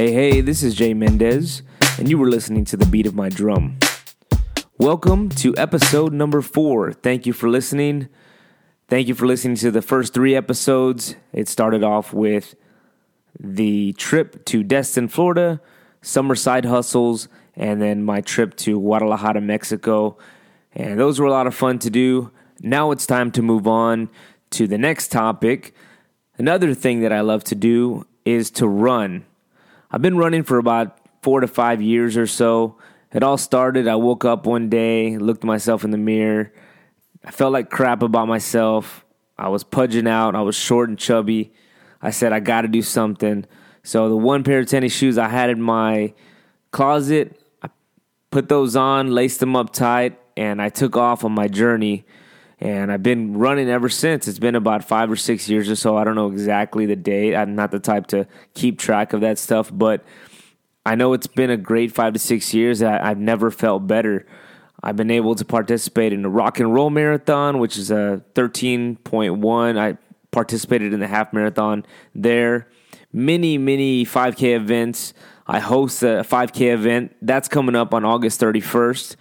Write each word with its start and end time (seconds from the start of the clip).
Hey, 0.00 0.12
hey, 0.12 0.40
this 0.40 0.62
is 0.62 0.74
Jay 0.76 0.94
Mendez, 0.94 1.60
and 1.98 2.08
you 2.08 2.16
were 2.16 2.30
listening 2.30 2.64
to 2.64 2.76
the 2.78 2.86
beat 2.86 3.06
of 3.06 3.14
my 3.14 3.28
drum. 3.28 3.78
Welcome 4.78 5.28
to 5.28 5.54
episode 5.58 6.14
number 6.14 6.40
four. 6.40 6.90
Thank 6.90 7.26
you 7.26 7.34
for 7.34 7.50
listening. 7.50 8.08
Thank 8.88 9.08
you 9.08 9.14
for 9.14 9.26
listening 9.26 9.56
to 9.56 9.70
the 9.70 9.82
first 9.82 10.14
three 10.14 10.34
episodes. 10.34 11.16
It 11.34 11.48
started 11.48 11.84
off 11.84 12.14
with 12.14 12.54
the 13.38 13.92
trip 13.92 14.46
to 14.46 14.62
Destin, 14.62 15.06
Florida, 15.06 15.60
summer 16.00 16.34
side 16.34 16.64
hustles, 16.64 17.28
and 17.54 17.82
then 17.82 18.02
my 18.02 18.22
trip 18.22 18.56
to 18.56 18.80
Guadalajara, 18.80 19.42
Mexico. 19.42 20.16
And 20.72 20.98
those 20.98 21.20
were 21.20 21.26
a 21.26 21.30
lot 21.30 21.46
of 21.46 21.54
fun 21.54 21.78
to 21.80 21.90
do. 21.90 22.30
Now 22.62 22.90
it's 22.90 23.04
time 23.04 23.30
to 23.32 23.42
move 23.42 23.66
on 23.66 24.08
to 24.52 24.66
the 24.66 24.78
next 24.78 25.08
topic. 25.08 25.74
Another 26.38 26.72
thing 26.72 27.00
that 27.02 27.12
I 27.12 27.20
love 27.20 27.44
to 27.44 27.54
do 27.54 28.06
is 28.24 28.50
to 28.52 28.66
run. 28.66 29.26
I've 29.90 30.02
been 30.02 30.16
running 30.16 30.44
for 30.44 30.58
about 30.58 30.98
four 31.22 31.40
to 31.40 31.48
five 31.48 31.82
years 31.82 32.16
or 32.16 32.26
so. 32.26 32.76
It 33.12 33.22
all 33.24 33.36
started, 33.36 33.88
I 33.88 33.96
woke 33.96 34.24
up 34.24 34.46
one 34.46 34.68
day, 34.68 35.18
looked 35.18 35.42
myself 35.42 35.82
in 35.82 35.90
the 35.90 35.98
mirror. 35.98 36.52
I 37.24 37.32
felt 37.32 37.52
like 37.52 37.70
crap 37.70 38.02
about 38.02 38.28
myself. 38.28 39.04
I 39.36 39.48
was 39.48 39.64
pudging 39.64 40.06
out, 40.06 40.36
I 40.36 40.42
was 40.42 40.54
short 40.54 40.88
and 40.88 40.98
chubby. 40.98 41.52
I 42.00 42.10
said, 42.10 42.32
I 42.32 42.40
got 42.40 42.62
to 42.62 42.68
do 42.68 42.82
something. 42.82 43.46
So, 43.82 44.08
the 44.08 44.16
one 44.16 44.44
pair 44.44 44.60
of 44.60 44.66
tennis 44.66 44.92
shoes 44.92 45.18
I 45.18 45.28
had 45.28 45.50
in 45.50 45.60
my 45.60 46.14
closet, 46.70 47.40
I 47.62 47.68
put 48.30 48.48
those 48.48 48.76
on, 48.76 49.10
laced 49.10 49.40
them 49.40 49.56
up 49.56 49.72
tight, 49.72 50.18
and 50.36 50.62
I 50.62 50.68
took 50.68 50.96
off 50.96 51.24
on 51.24 51.32
my 51.32 51.48
journey. 51.48 52.04
And 52.60 52.92
I've 52.92 53.02
been 53.02 53.38
running 53.38 53.70
ever 53.70 53.88
since. 53.88 54.28
It's 54.28 54.38
been 54.38 54.54
about 54.54 54.84
five 54.84 55.10
or 55.10 55.16
six 55.16 55.48
years 55.48 55.70
or 55.70 55.76
so. 55.76 55.96
I 55.96 56.04
don't 56.04 56.14
know 56.14 56.30
exactly 56.30 56.84
the 56.84 56.96
date. 56.96 57.34
I'm 57.34 57.54
not 57.54 57.70
the 57.70 57.78
type 57.78 58.06
to 58.08 58.26
keep 58.52 58.78
track 58.78 59.14
of 59.14 59.22
that 59.22 59.38
stuff, 59.38 59.70
but 59.72 60.04
I 60.84 60.94
know 60.94 61.14
it's 61.14 61.26
been 61.26 61.50
a 61.50 61.56
great 61.56 61.92
five 61.92 62.12
to 62.12 62.18
six 62.18 62.52
years. 62.52 62.82
I, 62.82 63.10
I've 63.10 63.18
never 63.18 63.50
felt 63.50 63.86
better. 63.86 64.26
I've 64.82 64.96
been 64.96 65.10
able 65.10 65.34
to 65.36 65.44
participate 65.44 66.12
in 66.12 66.22
the 66.22 66.28
rock 66.28 66.60
and 66.60 66.72
roll 66.72 66.90
marathon, 66.90 67.58
which 67.58 67.78
is 67.78 67.90
a 67.90 68.22
13.1. 68.34 69.78
I 69.78 69.98
participated 70.30 70.92
in 70.92 71.00
the 71.00 71.06
half 71.06 71.32
marathon 71.32 71.84
there. 72.14 72.68
Many, 73.12 73.58
many 73.58 74.04
5K 74.04 74.54
events. 74.54 75.14
I 75.46 75.60
host 75.60 76.02
a 76.02 76.24
5K 76.28 76.72
event 76.72 77.16
that's 77.20 77.48
coming 77.48 77.74
up 77.74 77.92
on 77.92 78.04
August 78.04 78.40
31st, 78.40 79.16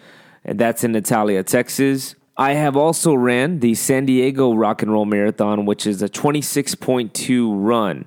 and 0.46 0.60
that's 0.60 0.84
in 0.84 0.92
Natalia, 0.92 1.44
Texas. 1.44 2.16
I 2.40 2.54
have 2.54 2.78
also 2.78 3.14
ran 3.14 3.60
the 3.60 3.76
San 3.76 4.06
Diego 4.06 4.54
Rock 4.54 4.82
and 4.82 4.90
Roll 4.90 5.04
Marathon, 5.04 5.66
which 5.66 5.86
is 5.86 6.02
a 6.02 6.08
26.2 6.08 7.50
run. 7.54 8.06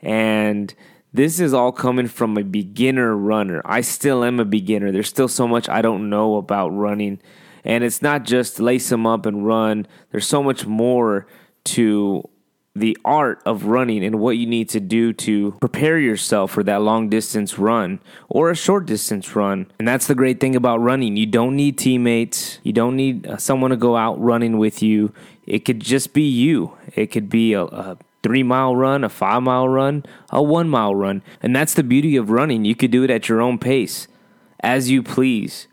And 0.00 0.72
this 1.12 1.40
is 1.40 1.52
all 1.52 1.72
coming 1.72 2.06
from 2.06 2.38
a 2.38 2.44
beginner 2.44 3.16
runner. 3.16 3.60
I 3.64 3.80
still 3.80 4.22
am 4.22 4.38
a 4.38 4.44
beginner. 4.44 4.92
There's 4.92 5.08
still 5.08 5.26
so 5.26 5.48
much 5.48 5.68
I 5.68 5.82
don't 5.82 6.08
know 6.08 6.36
about 6.36 6.68
running. 6.68 7.18
And 7.64 7.82
it's 7.82 8.00
not 8.00 8.22
just 8.22 8.60
lace 8.60 8.90
them 8.90 9.08
up 9.08 9.26
and 9.26 9.44
run, 9.44 9.88
there's 10.12 10.26
so 10.26 10.40
much 10.40 10.66
more 10.66 11.26
to 11.64 12.28
the 12.76 12.96
art 13.04 13.40
of 13.46 13.66
running 13.66 14.04
and 14.04 14.18
what 14.18 14.36
you 14.36 14.46
need 14.46 14.68
to 14.68 14.80
do 14.80 15.12
to 15.12 15.52
prepare 15.60 15.98
yourself 15.98 16.50
for 16.50 16.64
that 16.64 16.82
long 16.82 17.08
distance 17.08 17.56
run 17.56 18.00
or 18.28 18.50
a 18.50 18.56
short 18.56 18.84
distance 18.84 19.36
run. 19.36 19.70
And 19.78 19.86
that's 19.86 20.08
the 20.08 20.14
great 20.14 20.40
thing 20.40 20.56
about 20.56 20.80
running. 20.80 21.16
You 21.16 21.26
don't 21.26 21.54
need 21.54 21.78
teammates, 21.78 22.58
you 22.64 22.72
don't 22.72 22.96
need 22.96 23.26
uh, 23.26 23.36
someone 23.36 23.70
to 23.70 23.76
go 23.76 23.96
out 23.96 24.20
running 24.20 24.58
with 24.58 24.82
you. 24.82 25.12
It 25.46 25.60
could 25.60 25.78
just 25.78 26.12
be 26.12 26.22
you, 26.22 26.76
it 26.96 27.12
could 27.12 27.28
be 27.28 27.52
a, 27.52 27.62
a 27.62 27.98
three 28.24 28.42
mile 28.42 28.74
run, 28.74 29.04
a 29.04 29.08
five 29.08 29.44
mile 29.44 29.68
run, 29.68 30.04
a 30.30 30.42
one 30.42 30.68
mile 30.68 30.96
run. 30.96 31.22
And 31.42 31.54
that's 31.54 31.74
the 31.74 31.84
beauty 31.84 32.16
of 32.16 32.30
running. 32.30 32.64
You 32.64 32.74
could 32.74 32.90
do 32.90 33.04
it 33.04 33.10
at 33.10 33.28
your 33.28 33.40
own 33.40 33.58
pace, 33.58 34.08
as 34.60 34.90
you 34.90 35.00
please. 35.00 35.68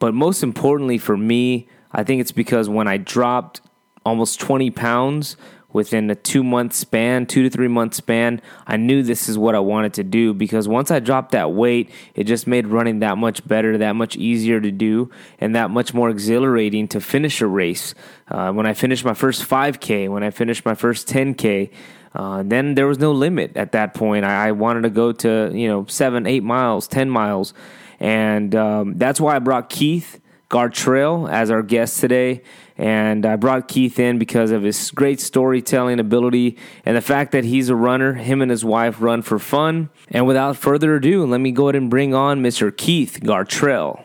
But 0.00 0.14
most 0.14 0.42
importantly 0.42 0.98
for 0.98 1.16
me, 1.16 1.68
I 1.92 2.02
think 2.02 2.20
it's 2.20 2.32
because 2.32 2.68
when 2.68 2.88
I 2.88 2.96
dropped 2.96 3.60
almost 4.04 4.40
20 4.40 4.70
pounds 4.70 5.36
within 5.72 6.10
a 6.10 6.14
two 6.14 6.42
month 6.42 6.72
span, 6.72 7.26
two 7.26 7.42
to 7.42 7.50
three 7.50 7.68
month 7.68 7.94
span, 7.94 8.40
I 8.66 8.76
knew 8.76 9.02
this 9.02 9.28
is 9.28 9.38
what 9.38 9.54
I 9.54 9.60
wanted 9.60 9.94
to 9.94 10.04
do 10.04 10.34
because 10.34 10.68
once 10.68 10.90
I 10.90 11.00
dropped 11.00 11.32
that 11.32 11.52
weight, 11.52 11.90
it 12.14 12.24
just 12.24 12.46
made 12.46 12.66
running 12.66 13.00
that 13.00 13.18
much 13.18 13.46
better, 13.46 13.78
that 13.78 13.96
much 13.96 14.16
easier 14.16 14.60
to 14.60 14.70
do, 14.70 15.10
and 15.38 15.54
that 15.54 15.70
much 15.70 15.94
more 15.94 16.10
exhilarating 16.10 16.88
to 16.88 17.00
finish 17.00 17.40
a 17.40 17.46
race. 17.46 17.94
Uh, 18.28 18.52
when 18.52 18.66
I 18.66 18.74
finished 18.74 19.04
my 19.04 19.14
first 19.14 19.48
5K, 19.48 20.08
when 20.08 20.22
I 20.22 20.30
finished 20.30 20.64
my 20.64 20.74
first 20.74 21.08
10K, 21.08 21.70
uh, 22.14 22.42
then 22.44 22.74
there 22.74 22.86
was 22.86 22.98
no 22.98 23.12
limit 23.12 23.56
at 23.56 23.72
that 23.72 23.94
point. 23.94 24.24
I, 24.24 24.48
I, 24.48 24.52
wanted 24.52 24.82
to 24.82 24.90
go 24.90 25.12
to 25.12 25.50
you 25.54 25.68
know 25.68 25.86
seven, 25.86 26.26
eight 26.26 26.42
miles, 26.42 26.88
ten 26.88 27.08
miles, 27.08 27.54
and 28.00 28.54
um, 28.54 28.98
that's 28.98 29.20
why 29.20 29.36
I 29.36 29.38
brought 29.38 29.68
Keith 29.68 30.20
Gartrell 30.50 31.30
as 31.30 31.50
our 31.50 31.62
guest 31.62 32.00
today. 32.00 32.42
And 32.80 33.26
I 33.26 33.36
brought 33.36 33.68
Keith 33.68 33.98
in 33.98 34.18
because 34.18 34.50
of 34.50 34.62
his 34.62 34.90
great 34.90 35.20
storytelling 35.20 36.00
ability 36.00 36.56
and 36.86 36.96
the 36.96 37.02
fact 37.02 37.32
that 37.32 37.44
he's 37.44 37.68
a 37.68 37.76
runner. 37.76 38.14
Him 38.14 38.40
and 38.40 38.50
his 38.50 38.64
wife 38.64 39.02
run 39.02 39.20
for 39.20 39.38
fun. 39.38 39.90
And 40.08 40.26
without 40.26 40.56
further 40.56 40.96
ado, 40.96 41.26
let 41.26 41.42
me 41.42 41.52
go 41.52 41.66
ahead 41.66 41.76
and 41.76 41.90
bring 41.90 42.14
on 42.14 42.40
Mr. 42.40 42.74
Keith 42.74 43.20
Gartrell. 43.22 44.00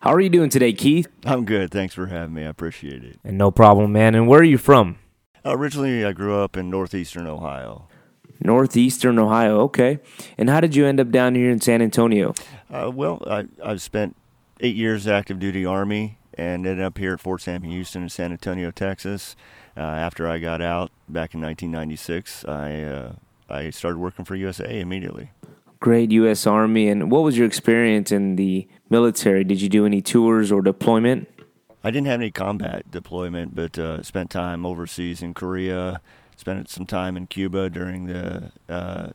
How 0.00 0.14
are 0.14 0.20
you 0.20 0.30
doing 0.30 0.48
today, 0.48 0.72
Keith? 0.72 1.06
I'm 1.26 1.44
good. 1.44 1.70
Thanks 1.70 1.92
for 1.92 2.06
having 2.06 2.32
me. 2.32 2.44
I 2.44 2.48
appreciate 2.48 3.04
it. 3.04 3.20
And 3.22 3.36
no 3.36 3.50
problem, 3.50 3.92
man. 3.92 4.14
And 4.14 4.26
where 4.26 4.40
are 4.40 4.44
you 4.44 4.56
from? 4.56 5.00
Originally, 5.44 6.02
I 6.02 6.12
grew 6.12 6.40
up 6.40 6.56
in 6.56 6.70
northeastern 6.70 7.26
Ohio. 7.26 7.88
Northeastern 8.40 9.18
Ohio. 9.18 9.60
Okay. 9.62 9.98
And 10.38 10.50
how 10.50 10.60
did 10.60 10.74
you 10.74 10.86
end 10.86 11.00
up 11.00 11.10
down 11.10 11.34
here 11.34 11.50
in 11.50 11.60
San 11.60 11.82
Antonio? 11.82 12.34
Uh, 12.70 12.90
well, 12.92 13.22
I, 13.26 13.46
I've 13.64 13.82
spent 13.82 14.16
eight 14.60 14.76
years 14.76 15.06
active 15.06 15.38
duty 15.38 15.64
Army 15.64 16.18
and 16.34 16.66
ended 16.66 16.84
up 16.84 16.98
here 16.98 17.14
at 17.14 17.20
Fort 17.20 17.42
Sam 17.42 17.62
Houston 17.62 18.02
in 18.02 18.08
San 18.08 18.32
Antonio, 18.32 18.70
Texas. 18.70 19.36
Uh, 19.76 19.80
after 19.80 20.28
I 20.28 20.38
got 20.38 20.60
out 20.62 20.90
back 21.08 21.34
in 21.34 21.40
1996, 21.40 22.44
I, 22.46 22.82
uh, 22.82 23.12
I 23.48 23.70
started 23.70 23.98
working 23.98 24.24
for 24.24 24.36
USAA 24.36 24.80
immediately. 24.80 25.30
Great 25.80 26.10
U.S. 26.12 26.46
Army. 26.46 26.88
And 26.88 27.10
what 27.10 27.22
was 27.22 27.36
your 27.36 27.46
experience 27.46 28.10
in 28.10 28.36
the 28.36 28.66
military? 28.88 29.44
Did 29.44 29.60
you 29.60 29.68
do 29.68 29.84
any 29.86 30.00
tours 30.00 30.50
or 30.50 30.62
deployment? 30.62 31.28
I 31.84 31.90
didn't 31.90 32.06
have 32.08 32.20
any 32.20 32.30
combat 32.30 32.90
deployment, 32.90 33.54
but 33.54 33.78
uh, 33.78 34.02
spent 34.02 34.30
time 34.30 34.66
overseas 34.66 35.22
in 35.22 35.34
Korea, 35.34 36.00
spent 36.36 36.68
some 36.68 36.86
time 36.86 37.16
in 37.16 37.26
Cuba 37.26 37.70
during 37.70 38.06
the 38.06 38.52
uh, 38.68 39.08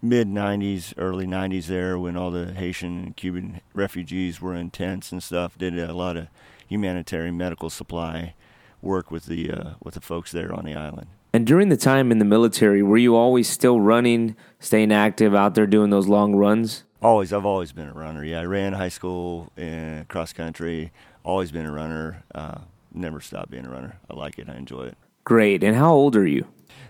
mid 0.00 0.28
90s, 0.28 0.94
early 0.96 1.26
90s 1.26 1.66
there 1.66 1.98
when 1.98 2.16
all 2.16 2.30
the 2.30 2.52
Haitian 2.52 3.04
and 3.04 3.16
Cuban 3.16 3.60
refugees 3.74 4.40
were 4.40 4.54
in 4.54 4.70
tents 4.70 5.12
and 5.12 5.22
stuff. 5.22 5.56
Did 5.56 5.78
a 5.78 5.94
lot 5.94 6.16
of 6.16 6.28
humanitarian 6.68 7.36
medical 7.36 7.70
supply 7.70 8.34
work 8.80 9.10
with 9.10 9.26
the 9.26 9.50
uh, 9.50 9.70
with 9.82 9.94
the 9.94 10.00
folks 10.00 10.32
there 10.32 10.52
on 10.52 10.64
the 10.64 10.74
island. 10.74 11.06
And 11.34 11.46
during 11.46 11.70
the 11.70 11.78
time 11.78 12.12
in 12.12 12.18
the 12.18 12.26
military, 12.26 12.82
were 12.82 12.98
you 12.98 13.16
always 13.16 13.48
still 13.48 13.80
running, 13.80 14.36
staying 14.58 14.92
active 14.92 15.34
out 15.34 15.54
there 15.54 15.66
doing 15.66 15.88
those 15.88 16.06
long 16.06 16.36
runs? 16.36 16.84
Always, 17.00 17.32
I've 17.32 17.46
always 17.46 17.72
been 17.72 17.88
a 17.88 17.94
runner. 17.94 18.22
Yeah, 18.22 18.40
I 18.40 18.44
ran 18.44 18.74
high 18.74 18.90
school 18.90 19.50
and 19.56 20.06
cross 20.08 20.32
country. 20.34 20.92
Always 21.24 21.50
been 21.50 21.64
a 21.64 21.72
runner. 21.72 22.22
Uh, 22.34 22.58
never 22.92 23.20
stopped 23.20 23.50
being 23.50 23.64
a 23.64 23.70
runner. 23.70 23.98
I 24.10 24.14
like 24.14 24.38
it. 24.38 24.48
I 24.50 24.56
enjoy 24.56 24.84
it. 24.84 24.98
Great. 25.24 25.62
And 25.62 25.76
how 25.76 25.92
old 25.92 26.16
are 26.16 26.26
you? 26.26 26.46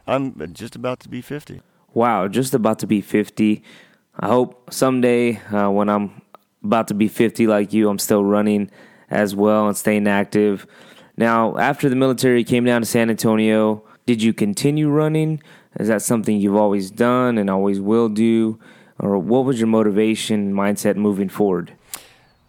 I'm 0.07 0.53
just 0.53 0.75
about 0.75 1.01
to 1.01 1.09
be 1.09 1.21
50. 1.21 1.61
Wow, 1.95 2.29
just 2.29 2.55
about 2.55 2.79
to 2.81 2.87
be 2.87 3.01
50. 3.01 3.63
I 4.19 4.27
hope 4.27 4.73
someday 4.73 5.37
uh, 5.37 5.71
when 5.71 5.89
I'm 5.89 6.23
about 6.65 6.89
to 6.89 6.95
be 6.95 7.09
50 7.09 7.47
like 7.47 7.73
you, 7.73 7.89
I'm 7.89 7.99
still 7.99 8.25
running 8.25 8.71
as 9.11 9.35
well 9.35 9.69
and 9.69 9.77
staying 9.77 10.07
active. 10.07 10.67
Now, 11.17 11.57
after 11.59 11.89
the 11.89 11.97
military 11.97 12.45
came 12.45 12.65
down 12.65 12.81
to 12.83 12.87
San 12.87 13.11
Antonio, 13.11 13.85
did 14.07 14.23
you 14.23 14.33
continue 14.33 14.89
running? 14.89 15.43
Is 15.79 15.89
that 15.89 16.03
something 16.03 16.39
you've 16.39 16.57
always 16.57 16.91
done 16.91 17.39
and 17.39 17.51
always 17.51 17.81
will 17.81 18.09
do? 18.09 18.59
Or 18.99 19.19
what 19.19 19.45
was 19.45 19.59
your 19.59 19.69
motivation 19.69 20.53
mindset 20.53 20.97
moving 20.97 21.29
forward? 21.29 21.75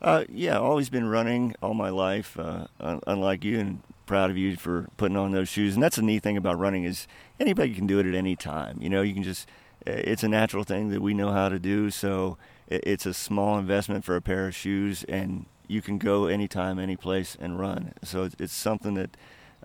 Uh, 0.02 0.26
yeah, 0.30 0.58
always 0.58 0.90
been 0.90 1.08
running 1.08 1.56
all 1.62 1.74
my 1.74 1.90
life. 1.90 2.38
Uh, 2.38 2.68
unlike 3.08 3.44
you, 3.44 3.60
and 3.60 3.82
proud 4.06 4.30
of 4.30 4.38
you 4.38 4.56
for 4.56 4.88
putting 4.98 5.18
on 5.18 5.32
those 5.32 5.50
shoes. 5.50 5.74
And 5.74 5.84
that's 5.84 5.96
the 5.96 6.02
neat 6.02 6.24
thing 6.24 6.38
about 6.38 6.60
running 6.60 6.84
is 6.84 7.08
anybody 7.40 7.74
can 7.74 7.88
do 7.88 8.00
it 8.00 8.06
at 8.06 8.16
any 8.16 8.36
time. 8.36 8.78
You 8.82 8.90
know, 8.90 9.02
you 9.02 9.14
can 9.14 9.24
just 9.24 9.48
it's 9.86 10.24
a 10.24 10.30
natural 10.30 10.64
thing 10.64 10.90
that 10.90 11.02
we 11.02 11.14
know 11.14 11.32
how 11.32 11.50
to 11.50 11.60
do. 11.60 11.90
So 11.90 12.38
it's 12.68 13.06
a 13.06 13.14
small 13.14 13.58
investment 13.58 14.06
for 14.06 14.16
a 14.16 14.22
pair 14.22 14.48
of 14.48 14.56
shoes, 14.56 15.04
and 15.06 15.46
you 15.68 15.82
can 15.82 15.98
go 15.98 16.28
anytime, 16.28 16.80
any 16.80 16.96
place, 16.96 17.38
and 17.40 17.60
run. 17.60 17.94
So 18.04 18.30
it's 18.40 18.54
something 18.54 18.94
that 18.96 19.18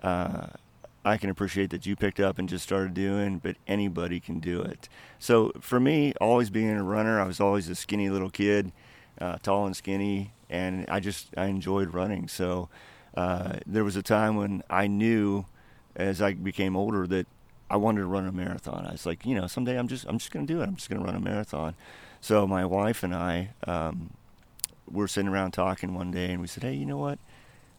uh, 0.03 0.47
I 1.05 1.17
can 1.17 1.29
appreciate 1.29 1.69
that 1.69 1.85
you 1.85 1.95
picked 1.95 2.19
up 2.19 2.37
and 2.37 2.49
just 2.49 2.63
started 2.63 2.93
doing, 2.93 3.39
but 3.39 3.55
anybody 3.67 4.19
can 4.19 4.39
do 4.39 4.61
it. 4.61 4.89
So 5.17 5.51
for 5.59 5.79
me, 5.79 6.13
always 6.19 6.49
being 6.49 6.69
a 6.71 6.83
runner, 6.83 7.19
I 7.19 7.25
was 7.25 7.39
always 7.39 7.69
a 7.69 7.75
skinny 7.75 8.09
little 8.09 8.29
kid, 8.29 8.71
uh, 9.19 9.37
tall 9.41 9.65
and 9.65 9.75
skinny, 9.75 10.33
and 10.49 10.85
I 10.89 10.99
just 10.99 11.29
I 11.37 11.45
enjoyed 11.45 11.93
running. 11.93 12.27
So 12.27 12.69
Uh, 13.15 13.57
there 13.65 13.83
was 13.83 13.95
a 13.95 14.03
time 14.03 14.35
when 14.35 14.63
I 14.69 14.87
knew, 14.87 15.45
as 15.95 16.21
I 16.21 16.33
became 16.33 16.75
older, 16.75 17.07
that 17.07 17.27
I 17.69 17.77
wanted 17.77 18.01
to 18.01 18.07
run 18.07 18.27
a 18.27 18.31
marathon. 18.31 18.85
I 18.85 18.91
was 18.91 19.05
like, 19.05 19.25
you 19.25 19.35
know, 19.35 19.47
someday 19.47 19.77
I'm 19.77 19.87
just 19.87 20.05
I'm 20.07 20.17
just 20.17 20.31
going 20.31 20.45
to 20.47 20.53
do 20.53 20.61
it. 20.61 20.67
I'm 20.67 20.75
just 20.75 20.89
going 20.89 21.01
to 21.01 21.05
run 21.05 21.15
a 21.15 21.19
marathon. 21.19 21.75
So 22.21 22.47
my 22.47 22.65
wife 22.65 23.03
and 23.03 23.15
I 23.15 23.51
um, 23.65 24.11
were 24.89 25.07
sitting 25.07 25.29
around 25.29 25.51
talking 25.51 25.93
one 25.93 26.11
day, 26.11 26.31
and 26.31 26.41
we 26.41 26.47
said, 26.47 26.63
hey, 26.63 26.73
you 26.73 26.85
know 26.85 26.97
what? 26.97 27.19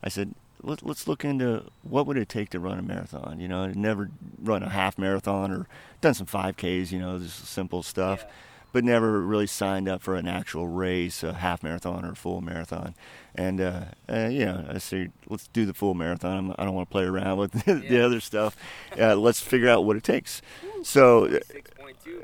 I 0.03 0.09
said, 0.09 0.35
Let, 0.63 0.83
us 0.83 1.07
look 1.07 1.25
into 1.25 1.65
what 1.83 2.07
would 2.07 2.17
it 2.17 2.29
take 2.29 2.51
to 2.51 2.61
run 2.61 2.79
a 2.79 2.83
marathon. 2.83 3.39
You 3.39 3.49
know, 3.49 3.65
I'd 3.65 3.77
never 3.77 4.11
run 4.43 4.63
a 4.63 4.71
half 4.71 4.97
marathon 4.97 5.51
or 5.51 5.67
done 6.01 6.15
some 6.15 6.27
5Ks. 6.27 6.91
You 6.91 7.01
know, 7.01 7.19
just 7.19 7.47
simple 7.47 7.83
stuff. 7.83 8.25
Yeah 8.27 8.33
but 8.73 8.85
never 8.85 9.21
really 9.21 9.47
signed 9.47 9.89
up 9.89 10.01
for 10.03 10.15
an 10.15 10.29
actual 10.29 10.67
race, 10.69 11.23
a 11.23 11.35
half 11.35 11.63
marathon 11.63 12.05
or 12.05 12.13
a 12.13 12.17
full 12.17 12.41
marathon. 12.41 12.95
And 13.35 13.61
uh, 13.61 13.85
uh, 14.09 14.29
you 14.31 14.45
know, 14.45 14.65
I 14.69 14.79
said, 14.79 15.13
let's 15.29 15.49
do 15.49 15.67
the 15.67 15.75
full 15.75 15.95
marathon. 15.95 16.55
I 16.59 16.65
don't 16.65 16.75
want 16.75 16.89
to 16.89 16.93
play 16.93 17.05
around 17.05 17.39
with 17.39 17.53
the 17.65 17.83
yeah. 17.89 18.01
other 18.01 18.21
stuff. 18.21 18.57
Uh, 18.99 19.17
let's 19.17 19.41
figure 19.41 19.69
out 19.69 19.85
what 19.85 19.97
it 19.97 20.05
takes. 20.05 20.43
So, 20.83 21.27
uh, 21.27 21.39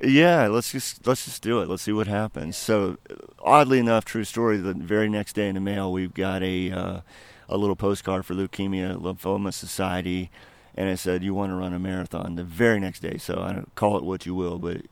yeah, 0.03 0.47
let's 0.49 0.73
just 0.73 1.07
let's 1.07 1.25
just 1.25 1.43
do 1.43 1.61
it. 1.61 1.69
Let's 1.69 1.83
see 1.83 1.93
what 1.93 2.07
happens. 2.07 2.57
So, 2.57 2.99
oddly 3.41 3.79
enough, 3.79 4.05
true 4.05 4.25
story. 4.25 4.59
The 4.59 4.75
very 4.75 5.09
next 5.09 5.35
day 5.35 5.49
in 5.49 5.55
the 5.55 5.61
mail, 5.61 5.93
we've 5.93 6.15
got 6.15 6.43
a 6.43 6.71
uh, 6.71 7.01
a 7.49 7.57
little 7.57 7.77
postcard 7.77 8.27
for 8.27 8.35
Leukemia 8.35 9.01
Lymphoma 9.01 9.53
Society 9.53 10.31
and 10.77 10.89
it 10.89 10.99
said 10.99 11.25
you 11.25 11.33
want 11.35 11.51
to 11.51 11.57
run 11.57 11.73
a 11.73 11.79
marathon 11.79 12.37
the 12.37 12.45
very 12.45 12.79
next 12.79 13.01
day. 13.01 13.17
So 13.17 13.41
I 13.41 13.53
don't 13.53 13.75
call 13.75 13.97
it 13.97 14.05
what 14.05 14.27
you 14.27 14.35
will, 14.35 14.59
but 14.59 14.83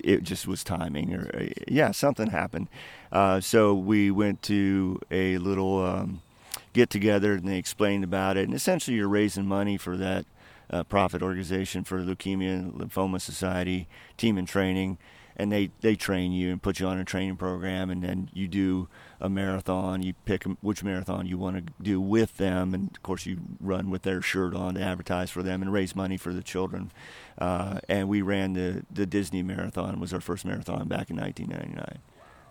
it 0.00 0.22
just 0.22 0.46
was 0.46 0.64
timing 0.64 1.14
or 1.14 1.30
uh, 1.34 1.46
yeah 1.66 1.90
something 1.90 2.28
happened. 2.28 2.68
Uh, 3.10 3.40
so 3.40 3.74
we 3.74 4.10
went 4.10 4.42
to 4.42 5.00
a 5.10 5.38
little 5.38 5.84
um, 5.84 6.22
get 6.72 6.90
together 6.90 7.34
and 7.34 7.48
they 7.48 7.58
explained 7.58 8.04
about 8.04 8.36
it. 8.36 8.44
And 8.44 8.54
essentially 8.54 8.96
you're 8.96 9.08
raising 9.08 9.46
money 9.46 9.76
for 9.76 9.96
that 9.96 10.26
uh, 10.70 10.84
profit 10.84 11.22
organization 11.22 11.84
for 11.84 12.00
leukemia 12.00 12.52
and 12.54 12.74
lymphoma 12.74 13.20
society 13.20 13.88
team 14.16 14.36
in 14.38 14.46
training 14.46 14.98
and 15.38 15.52
they, 15.52 15.70
they 15.80 15.94
train 15.94 16.32
you 16.32 16.50
and 16.50 16.60
put 16.60 16.80
you 16.80 16.86
on 16.86 16.98
a 16.98 17.04
training 17.04 17.36
program 17.36 17.90
and 17.90 18.02
then 18.02 18.28
you 18.34 18.48
do 18.48 18.88
a 19.20 19.28
marathon 19.28 20.02
you 20.02 20.12
pick 20.24 20.44
which 20.60 20.82
marathon 20.82 21.26
you 21.26 21.38
want 21.38 21.56
to 21.56 21.72
do 21.82 22.00
with 22.00 22.36
them 22.36 22.74
and 22.74 22.90
of 22.96 23.02
course 23.02 23.24
you 23.24 23.38
run 23.60 23.88
with 23.88 24.02
their 24.02 24.20
shirt 24.20 24.54
on 24.54 24.74
to 24.74 24.82
advertise 24.82 25.30
for 25.30 25.42
them 25.42 25.62
and 25.62 25.72
raise 25.72 25.94
money 25.94 26.16
for 26.16 26.32
the 26.32 26.42
children. 26.42 26.90
Uh, 27.38 27.78
and 27.88 28.08
we 28.08 28.20
ran 28.20 28.52
the, 28.52 28.84
the 28.90 29.06
disney 29.06 29.42
marathon 29.42 29.94
it 29.94 30.00
was 30.00 30.12
our 30.12 30.20
first 30.20 30.44
marathon 30.44 30.88
back 30.88 31.08
in 31.10 31.16
1999 31.16 32.00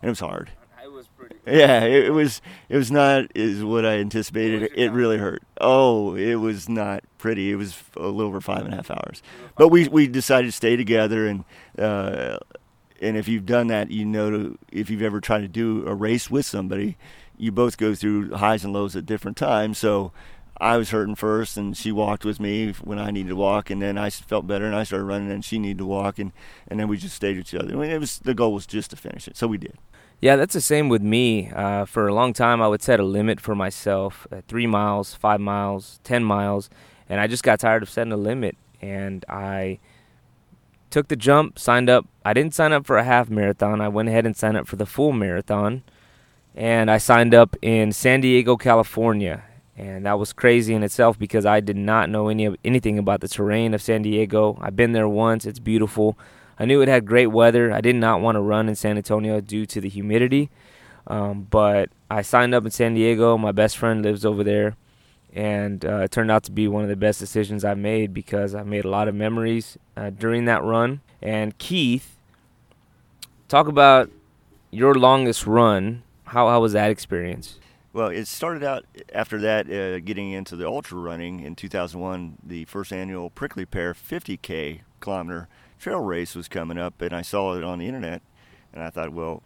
and 0.00 0.08
it 0.08 0.10
was 0.10 0.20
hard. 0.20 0.50
It 0.82 0.92
was 0.92 1.08
pretty 1.08 1.36
yeah 1.46 1.84
it, 1.84 2.12
was 2.12 2.40
it 2.68 2.76
was 2.76 2.90
not 2.90 3.26
is 3.34 3.62
what 3.62 3.84
i 3.84 3.98
anticipated. 3.98 4.62
It, 4.62 4.72
it 4.76 4.90
really 4.90 5.18
hurt. 5.18 5.42
Oh 5.60 6.14
it 6.14 6.36
was 6.36 6.68
not 6.68 7.04
pretty. 7.18 7.52
It 7.52 7.56
was 7.56 7.82
a 7.96 8.02
little 8.02 8.22
over 8.22 8.40
five 8.40 8.64
and 8.64 8.72
a 8.72 8.76
half 8.76 8.90
hours. 8.90 9.22
But 9.56 9.68
we 9.68 9.88
we 9.88 10.06
decided 10.06 10.46
to 10.46 10.52
stay 10.52 10.76
together 10.76 11.26
and 11.26 11.44
uh, 11.78 12.38
and 13.00 13.16
if 13.16 13.28
you've 13.28 13.46
done 13.46 13.68
that, 13.68 13.90
you 13.90 14.04
know 14.04 14.56
if 14.70 14.90
you've 14.90 15.02
ever 15.02 15.20
tried 15.20 15.40
to 15.40 15.48
do 15.48 15.86
a 15.86 15.94
race 15.94 16.30
with 16.30 16.46
somebody, 16.46 16.96
you 17.36 17.52
both 17.52 17.76
go 17.76 17.94
through 17.94 18.34
highs 18.34 18.64
and 18.64 18.72
lows 18.72 18.96
at 18.96 19.06
different 19.06 19.36
times. 19.36 19.78
So 19.78 20.12
I 20.60 20.76
was 20.76 20.90
hurting 20.90 21.14
first, 21.14 21.56
and 21.56 21.76
she 21.76 21.92
walked 21.92 22.24
with 22.24 22.40
me 22.40 22.72
when 22.82 22.98
I 22.98 23.10
needed 23.10 23.28
to 23.28 23.36
walk, 23.36 23.70
and 23.70 23.80
then 23.80 23.96
I 23.96 24.10
felt 24.10 24.46
better, 24.46 24.66
and 24.66 24.74
I 24.74 24.82
started 24.82 25.04
running, 25.04 25.30
and 25.30 25.44
she 25.44 25.58
needed 25.58 25.78
to 25.78 25.86
walk, 25.86 26.18
and, 26.18 26.32
and 26.66 26.80
then 26.80 26.88
we 26.88 26.96
just 26.96 27.14
stayed 27.14 27.36
with 27.36 27.46
each 27.46 27.54
other. 27.54 27.72
I 27.72 27.76
mean, 27.76 27.90
it 27.90 28.00
was 28.00 28.18
the 28.18 28.34
goal 28.34 28.52
was 28.52 28.66
just 28.66 28.90
to 28.90 28.96
finish 28.96 29.28
it, 29.28 29.36
so 29.36 29.46
we 29.46 29.58
did. 29.58 29.78
Yeah, 30.20 30.34
that's 30.34 30.54
the 30.54 30.60
same 30.60 30.88
with 30.88 31.00
me. 31.00 31.48
Uh, 31.54 31.84
for 31.84 32.08
a 32.08 32.14
long 32.14 32.32
time, 32.32 32.60
I 32.60 32.66
would 32.66 32.82
set 32.82 32.98
a 32.98 33.04
limit 33.04 33.40
for 33.40 33.54
myself: 33.54 34.26
at 34.32 34.48
three 34.48 34.66
miles, 34.66 35.14
five 35.14 35.40
miles, 35.40 36.00
ten 36.02 36.24
miles, 36.24 36.68
and 37.08 37.20
I 37.20 37.28
just 37.28 37.44
got 37.44 37.60
tired 37.60 37.84
of 37.84 37.88
setting 37.88 38.12
a 38.12 38.16
limit, 38.16 38.56
and 38.82 39.24
I 39.28 39.78
took 40.90 41.08
the 41.08 41.16
jump, 41.16 41.58
signed 41.58 41.90
up. 41.90 42.06
I 42.24 42.32
didn't 42.32 42.54
sign 42.54 42.72
up 42.72 42.86
for 42.86 42.96
a 42.96 43.04
half 43.04 43.30
marathon. 43.30 43.80
I 43.80 43.88
went 43.88 44.08
ahead 44.08 44.26
and 44.26 44.36
signed 44.36 44.56
up 44.56 44.66
for 44.66 44.76
the 44.76 44.86
full 44.86 45.12
marathon. 45.12 45.82
And 46.54 46.90
I 46.90 46.98
signed 46.98 47.34
up 47.34 47.56
in 47.62 47.92
San 47.92 48.20
Diego, 48.20 48.56
California. 48.56 49.44
And 49.76 50.06
that 50.06 50.18
was 50.18 50.32
crazy 50.32 50.74
in 50.74 50.82
itself 50.82 51.18
because 51.18 51.46
I 51.46 51.60
did 51.60 51.76
not 51.76 52.10
know 52.10 52.28
any 52.28 52.44
of, 52.44 52.56
anything 52.64 52.98
about 52.98 53.20
the 53.20 53.28
terrain 53.28 53.74
of 53.74 53.82
San 53.82 54.02
Diego. 54.02 54.58
I've 54.60 54.74
been 54.74 54.92
there 54.92 55.08
once. 55.08 55.46
It's 55.46 55.60
beautiful. 55.60 56.18
I 56.58 56.64
knew 56.64 56.82
it 56.82 56.88
had 56.88 57.06
great 57.06 57.28
weather. 57.28 57.72
I 57.72 57.80
did 57.80 57.94
not 57.94 58.20
want 58.20 58.34
to 58.34 58.40
run 58.40 58.68
in 58.68 58.74
San 58.74 58.96
Antonio 58.96 59.40
due 59.40 59.66
to 59.66 59.80
the 59.80 59.88
humidity. 59.88 60.50
Um, 61.06 61.46
but 61.48 61.90
I 62.10 62.22
signed 62.22 62.54
up 62.54 62.64
in 62.64 62.72
San 62.72 62.94
Diego. 62.94 63.38
My 63.38 63.52
best 63.52 63.78
friend 63.78 64.02
lives 64.02 64.24
over 64.24 64.42
there 64.42 64.76
and 65.32 65.84
uh, 65.84 65.98
it 65.98 66.10
turned 66.10 66.30
out 66.30 66.42
to 66.44 66.52
be 66.52 66.68
one 66.68 66.82
of 66.82 66.88
the 66.88 66.96
best 66.96 67.20
decisions 67.20 67.64
I 67.64 67.74
made 67.74 68.14
because 68.14 68.54
I 68.54 68.62
made 68.62 68.84
a 68.84 68.90
lot 68.90 69.08
of 69.08 69.14
memories 69.14 69.76
uh, 69.96 70.10
during 70.10 70.46
that 70.46 70.62
run. 70.62 71.00
And 71.20 71.56
Keith, 71.58 72.16
talk 73.48 73.68
about 73.68 74.10
your 74.70 74.94
longest 74.94 75.46
run. 75.46 76.02
How 76.24 76.48
how 76.48 76.60
was 76.60 76.72
that 76.72 76.90
experience? 76.90 77.58
Well, 77.92 78.08
it 78.08 78.26
started 78.26 78.62
out 78.62 78.84
after 79.14 79.38
that, 79.38 79.70
uh, 79.70 79.98
getting 80.00 80.30
into 80.30 80.56
the 80.56 80.66
ultra 80.66 80.98
running 80.98 81.40
in 81.40 81.56
2001. 81.56 82.38
The 82.44 82.64
first 82.66 82.92
annual 82.92 83.30
Prickly 83.30 83.64
Pear 83.64 83.94
50k 83.94 84.80
kilometer 85.00 85.48
trail 85.78 86.00
race 86.00 86.34
was 86.34 86.48
coming 86.48 86.78
up, 86.78 87.00
and 87.00 87.12
I 87.12 87.22
saw 87.22 87.54
it 87.56 87.64
on 87.64 87.78
the 87.78 87.86
internet, 87.86 88.20
and 88.72 88.82
I 88.82 88.90
thought, 88.90 89.12
well, 89.12 89.42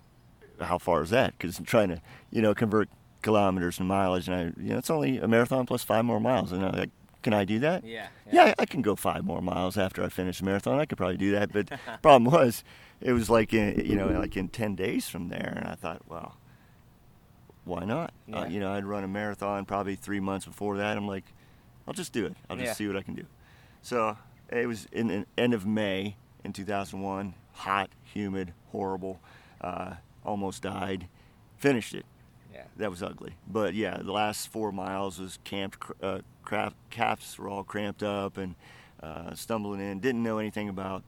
how 0.61 0.79
far 0.79 1.03
is 1.03 1.11
that? 1.11 1.33
Because 1.39 1.59
I'm 1.59 1.65
trying 1.65 1.89
to, 1.91 2.01
you 2.31 2.43
know, 2.43 2.55
convert 2.55 2.89
kilometers 3.23 3.79
and 3.79 3.89
mileage, 3.89 4.29
and 4.29 4.37
I, 4.37 4.61
you 4.61 4.71
know, 4.71 4.79
it's 4.79 4.91
only 4.91 5.19
a 5.19 5.29
marathon 5.29 5.67
plus 5.67 5.83
five 5.83 6.05
more 6.05 6.21
miles. 6.21 6.53
And 6.53 6.65
I'm 6.65 6.73
like, 6.73 6.91
can 7.23 7.33
I 7.33 7.45
do 7.45 7.61
that? 7.61 7.85
Yeah. 7.85 8.09
Yeah, 8.31 8.47
yeah 8.47 8.55
I 8.59 8.67
can 8.67 8.83
go 8.83 8.97
five 8.97 9.25
more 9.25 9.41
miles 9.41 9.79
after 9.79 10.03
I 10.03 10.09
finish 10.09 10.41
the 10.41 10.45
marathon. 10.45 10.79
I 10.79 10.85
could 10.85 10.99
probably 10.99 11.17
do 11.17 11.31
that. 11.33 11.53
But 11.53 11.71
problem 12.03 12.31
was, 12.33 12.65
it 13.01 13.13
was 13.13 13.31
like 13.31 13.55
in, 13.55 13.85
you 13.87 13.97
know, 13.97 14.09
like 14.09 14.37
in 14.37 14.49
ten 14.49 14.75
days 14.75 15.09
from 15.09 15.29
there, 15.29 15.55
and 15.57 15.67
I 15.67 15.75
thought, 15.75 16.03
well, 16.09 16.37
why 17.65 17.85
not? 17.85 18.11
Uh, 18.11 18.13
yeah. 18.27 18.41
Uh, 18.41 18.47
you 18.47 18.61
know, 18.61 18.73
I'd 18.73 18.85
run 18.85 19.05
a 19.05 19.09
marathon 19.09 19.65
probably 19.65 19.95
three 19.95 20.21
months 20.21 20.47
before 20.47 20.77
that. 20.79 20.97
I'm 20.97 21.07
like, 21.07 21.25
I'll 21.87 21.95
just 21.95 22.13
do 22.13 22.27
it. 22.27 22.37
I'll 22.51 22.57
just 22.57 22.67
yeah. 22.67 22.75
see 22.75 22.87
what 22.87 22.97
I 22.97 23.03
can 23.03 23.15
do. 23.15 23.25
So 23.83 24.17
it 24.51 24.67
was 24.67 24.87
in 24.93 25.09
the 25.09 25.27
end 25.39 25.55
of 25.55 25.65
May 25.65 26.17
in 26.45 26.53
2001. 26.53 27.35
Hot, 27.55 27.91
humid, 28.03 28.53
horrible. 28.71 29.21
Uh, 29.61 29.95
almost 30.25 30.63
died. 30.63 31.07
Finished 31.59 31.95
it 31.95 32.05
that 32.77 32.91
was 32.91 33.03
ugly. 33.03 33.35
But 33.47 33.75
yeah, 33.75 33.99
the 33.99 34.13
last 34.13 34.49
four 34.49 34.73
miles 34.73 35.19
was 35.19 35.39
camped. 35.45 35.79
Uh, 36.03 36.21
calves 36.91 37.39
were 37.39 37.49
all 37.49 37.65
cramped 37.65 38.03
up 38.03 38.37
and 38.37 38.55
uh, 39.03 39.35
stumbling 39.35 39.81
in. 39.81 40.01
Didn't 40.01 40.23
know 40.23 40.39
anything 40.39 40.69
about 40.69 41.03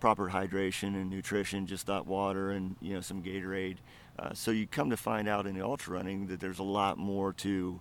proper 0.00 0.30
hydration 0.30 0.94
and 0.94 1.10
nutrition. 1.10 1.66
Just 1.66 1.86
thought 1.86 2.06
water 2.06 2.50
and 2.50 2.76
you 2.80 2.94
know 2.94 3.00
some 3.00 3.22
Gatorade. 3.22 3.76
Uh, 4.18 4.34
so 4.34 4.50
you 4.50 4.66
come 4.66 4.90
to 4.90 4.96
find 4.96 5.28
out 5.28 5.46
in 5.46 5.54
the 5.54 5.64
ultra 5.64 5.94
running 5.94 6.26
that 6.26 6.40
there's 6.40 6.58
a 6.58 6.64
lot 6.64 6.98
more 6.98 7.32
to 7.34 7.80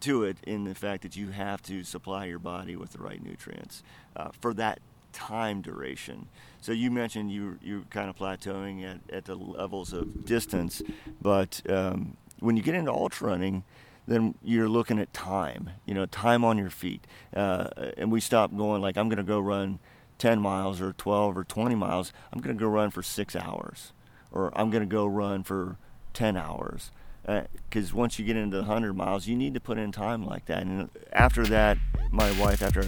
to 0.00 0.24
it 0.24 0.36
in 0.46 0.64
the 0.64 0.74
fact 0.74 1.02
that 1.02 1.16
you 1.16 1.30
have 1.30 1.60
to 1.62 1.82
supply 1.82 2.24
your 2.26 2.38
body 2.38 2.76
with 2.76 2.92
the 2.92 2.98
right 2.98 3.22
nutrients 3.22 3.82
uh, 4.16 4.28
for 4.40 4.54
that 4.54 4.78
time 5.12 5.60
duration. 5.60 6.28
So 6.60 6.72
you 6.72 6.90
mentioned 6.90 7.32
you 7.32 7.58
you're 7.62 7.82
kind 7.90 8.08
of 8.08 8.16
plateauing 8.16 8.84
at, 8.84 8.98
at 9.12 9.24
the 9.24 9.34
levels 9.34 9.92
of 9.92 10.24
distance, 10.24 10.82
but 11.20 11.60
um, 11.68 12.16
when 12.40 12.56
you 12.56 12.62
get 12.62 12.74
into 12.74 12.92
ultra 12.92 13.28
running, 13.28 13.64
then 14.06 14.34
you're 14.42 14.68
looking 14.68 14.98
at 14.98 15.12
time, 15.12 15.70
you 15.84 15.94
know, 15.94 16.06
time 16.06 16.44
on 16.44 16.56
your 16.56 16.70
feet. 16.70 17.06
Uh, 17.34 17.68
and 17.96 18.10
we 18.10 18.20
stop 18.20 18.56
going 18.56 18.80
like, 18.80 18.96
I'm 18.96 19.08
going 19.08 19.18
to 19.18 19.22
go 19.22 19.38
run 19.38 19.78
10 20.18 20.40
miles 20.40 20.80
or 20.80 20.92
12 20.94 21.36
or 21.36 21.44
20 21.44 21.74
miles. 21.74 22.12
I'm 22.32 22.40
going 22.40 22.56
to 22.56 22.60
go 22.60 22.68
run 22.68 22.90
for 22.90 23.02
six 23.02 23.36
hours 23.36 23.92
or 24.32 24.50
I'm 24.58 24.70
going 24.70 24.82
to 24.82 24.88
go 24.88 25.06
run 25.06 25.42
for 25.42 25.76
10 26.14 26.36
hours. 26.36 26.90
Because 27.22 27.92
uh, 27.92 27.96
once 27.96 28.18
you 28.18 28.24
get 28.24 28.36
into 28.36 28.56
the 28.56 28.62
100 28.62 28.94
miles, 28.94 29.26
you 29.26 29.36
need 29.36 29.52
to 29.54 29.60
put 29.60 29.76
in 29.76 29.92
time 29.92 30.24
like 30.24 30.46
that. 30.46 30.62
And 30.62 30.88
after 31.12 31.44
that, 31.46 31.76
my 32.10 32.30
wife, 32.40 32.62
after 32.62 32.82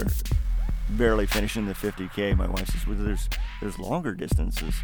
barely 0.89 1.27
finishing 1.27 1.67
the 1.67 1.75
50K, 1.75 2.37
my 2.37 2.49
wife 2.49 2.69
says, 2.69 2.87
well, 2.87 2.97
there's, 2.99 3.29
there's 3.61 3.79
longer 3.79 4.15
distances. 4.15 4.75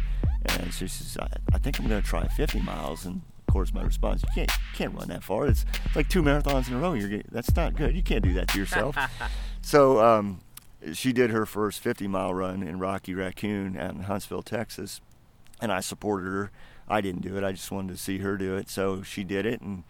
And 0.45 0.71
she 0.71 0.87
says, 0.87 1.17
I, 1.19 1.27
I 1.53 1.57
think 1.57 1.79
I'm 1.79 1.87
going 1.87 2.01
to 2.01 2.07
try 2.07 2.27
50 2.27 2.59
miles. 2.61 3.05
And 3.05 3.23
course, 3.47 3.73
my 3.73 3.81
response: 3.81 4.21
You 4.23 4.29
can't 4.33 4.51
can't 4.75 4.93
run 4.93 5.07
that 5.09 5.23
far. 5.23 5.47
It's 5.47 5.65
like 5.95 6.09
two 6.09 6.21
marathons 6.21 6.67
in 6.67 6.75
a 6.75 6.79
row. 6.79 6.93
You're 6.93 7.09
getting, 7.09 7.29
that's 7.31 7.55
not 7.55 7.75
good. 7.75 7.95
You 7.95 8.03
can't 8.03 8.23
do 8.23 8.33
that 8.33 8.49
to 8.49 8.59
yourself. 8.59 8.95
so 9.61 9.99
um, 9.99 10.41
she 10.93 11.13
did 11.13 11.31
her 11.31 11.45
first 11.45 11.79
50 11.79 12.07
mile 12.07 12.33
run 12.33 12.63
in 12.63 12.79
Rocky 12.79 13.13
Raccoon 13.13 13.77
out 13.77 13.95
in 13.95 14.03
Huntsville, 14.03 14.43
Texas, 14.43 15.01
and 15.61 15.71
I 15.71 15.79
supported 15.79 16.27
her. 16.27 16.51
I 16.87 17.01
didn't 17.01 17.21
do 17.21 17.35
it. 17.37 17.43
I 17.43 17.51
just 17.51 17.71
wanted 17.71 17.91
to 17.93 17.97
see 17.97 18.19
her 18.19 18.37
do 18.37 18.55
it. 18.55 18.69
So 18.69 19.01
she 19.01 19.23
did 19.23 19.45
it, 19.45 19.61
and 19.61 19.83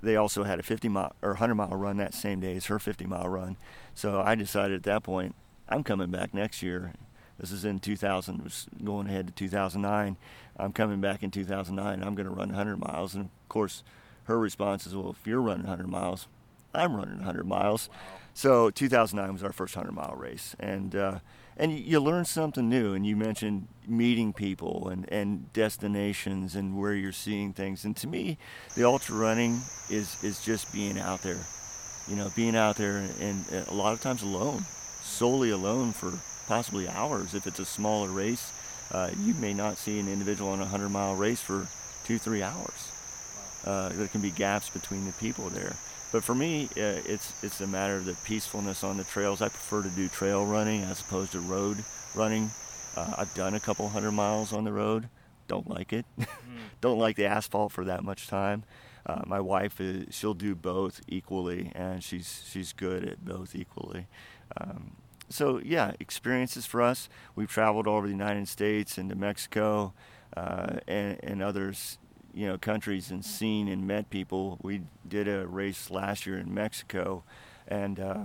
they 0.00 0.16
also 0.16 0.44
had 0.44 0.60
a 0.60 0.62
50 0.62 0.88
mile 0.88 1.14
or 1.22 1.30
100 1.30 1.54
mile 1.54 1.70
run 1.70 1.96
that 1.96 2.14
same 2.14 2.40
day 2.40 2.56
as 2.56 2.66
her 2.66 2.78
50 2.78 3.06
mile 3.06 3.28
run. 3.28 3.56
So 3.94 4.20
I 4.20 4.34
decided 4.34 4.76
at 4.76 4.82
that 4.84 5.02
point, 5.02 5.34
I'm 5.68 5.82
coming 5.82 6.10
back 6.10 6.34
next 6.34 6.62
year. 6.62 6.92
This 7.38 7.50
is 7.50 7.64
in 7.64 7.80
2000, 7.80 8.42
was 8.42 8.66
going 8.82 9.08
ahead 9.08 9.26
to 9.26 9.32
2009. 9.32 10.16
I'm 10.56 10.72
coming 10.72 11.00
back 11.00 11.22
in 11.22 11.30
2009. 11.30 12.02
I'm 12.02 12.14
going 12.14 12.28
to 12.28 12.32
run 12.32 12.48
100 12.48 12.76
miles. 12.76 13.14
And 13.14 13.24
of 13.24 13.48
course, 13.48 13.82
her 14.24 14.38
response 14.38 14.86
is, 14.86 14.94
well, 14.94 15.10
if 15.10 15.26
you're 15.26 15.40
running 15.40 15.66
100 15.66 15.88
miles, 15.88 16.28
I'm 16.74 16.94
running 16.94 17.16
100 17.16 17.46
miles. 17.46 17.88
So 18.34 18.70
2009 18.70 19.32
was 19.32 19.44
our 19.44 19.52
first 19.52 19.76
100 19.76 19.92
mile 19.92 20.16
race, 20.16 20.56
and 20.58 20.94
uh, 20.96 21.18
and 21.56 21.70
you, 21.70 21.78
you 21.78 22.00
learn 22.00 22.24
something 22.24 22.68
new. 22.68 22.92
And 22.92 23.06
you 23.06 23.14
mentioned 23.14 23.68
meeting 23.86 24.32
people 24.32 24.88
and 24.88 25.10
and 25.12 25.52
destinations 25.52 26.56
and 26.56 26.76
where 26.76 26.94
you're 26.94 27.12
seeing 27.12 27.52
things. 27.52 27.84
And 27.84 27.96
to 27.98 28.08
me, 28.08 28.38
the 28.74 28.84
ultra 28.84 29.14
running 29.14 29.60
is 29.88 30.22
is 30.24 30.44
just 30.44 30.72
being 30.72 30.98
out 30.98 31.22
there, 31.22 31.38
you 32.08 32.16
know, 32.16 32.28
being 32.34 32.56
out 32.56 32.76
there 32.76 32.96
and, 32.96 33.20
and 33.20 33.68
a 33.68 33.74
lot 33.74 33.92
of 33.92 34.00
times 34.00 34.22
alone, 34.22 34.64
solely 35.00 35.50
alone 35.50 35.92
for 35.92 36.18
possibly 36.46 36.88
hours 36.88 37.34
if 37.34 37.46
it's 37.46 37.58
a 37.58 37.64
smaller 37.64 38.08
race. 38.08 38.52
Uh, 38.92 39.10
you 39.20 39.34
may 39.34 39.54
not 39.54 39.78
see 39.78 39.98
an 39.98 40.08
individual 40.08 40.50
on 40.50 40.58
a 40.58 40.62
100 40.62 40.88
mile 40.88 41.14
race 41.14 41.40
for 41.40 41.66
two, 42.04 42.18
three 42.18 42.42
hours. 42.42 42.90
Uh, 43.64 43.88
there 43.90 44.08
can 44.08 44.20
be 44.20 44.30
gaps 44.30 44.68
between 44.68 45.06
the 45.06 45.12
people 45.12 45.48
there. 45.48 45.74
But 46.12 46.22
for 46.22 46.34
me, 46.34 46.66
uh, 46.76 47.02
it's 47.06 47.32
it's 47.42 47.60
a 47.60 47.66
matter 47.66 47.96
of 47.96 48.04
the 48.04 48.14
peacefulness 48.24 48.84
on 48.84 48.98
the 48.98 49.04
trails. 49.04 49.42
I 49.42 49.48
prefer 49.48 49.82
to 49.82 49.88
do 49.88 50.06
trail 50.08 50.44
running 50.46 50.82
as 50.82 51.00
opposed 51.00 51.32
to 51.32 51.40
road 51.40 51.78
running. 52.14 52.50
Uh, 52.96 53.14
I've 53.18 53.34
done 53.34 53.54
a 53.54 53.60
couple 53.60 53.88
hundred 53.88 54.12
miles 54.12 54.52
on 54.52 54.64
the 54.64 54.72
road. 54.72 55.08
Don't 55.48 55.68
like 55.68 55.92
it. 55.92 56.06
Mm. 56.44 56.58
Don't 56.82 56.98
like 56.98 57.16
the 57.16 57.24
asphalt 57.24 57.72
for 57.72 57.86
that 57.86 58.04
much 58.04 58.28
time. 58.28 58.64
Uh, 59.06 59.22
my 59.26 59.40
wife 59.40 59.80
is, 59.80 60.14
she'll 60.14 60.34
do 60.34 60.54
both 60.54 61.00
equally, 61.08 61.72
and 61.74 62.04
she's 62.04 62.44
she's 62.46 62.72
good 62.72 63.02
at 63.04 63.24
both 63.24 63.54
equally. 63.54 64.06
Um, 64.60 64.92
so 65.28 65.60
yeah, 65.64 65.92
experiences 66.00 66.66
for 66.66 66.82
us. 66.82 67.08
We've 67.34 67.50
traveled 67.50 67.86
all 67.86 67.96
over 67.96 68.06
the 68.06 68.12
United 68.12 68.48
States 68.48 68.98
into 68.98 69.14
Mexico 69.14 69.92
uh, 70.36 70.78
and, 70.86 71.18
and 71.22 71.42
others, 71.42 71.98
you 72.32 72.46
know, 72.46 72.58
countries 72.58 73.10
and 73.10 73.24
seen 73.24 73.68
and 73.68 73.86
met 73.86 74.10
people. 74.10 74.58
We 74.62 74.82
did 75.06 75.28
a 75.28 75.46
race 75.46 75.90
last 75.90 76.26
year 76.26 76.38
in 76.38 76.52
Mexico, 76.52 77.24
and 77.68 78.00
uh, 78.00 78.24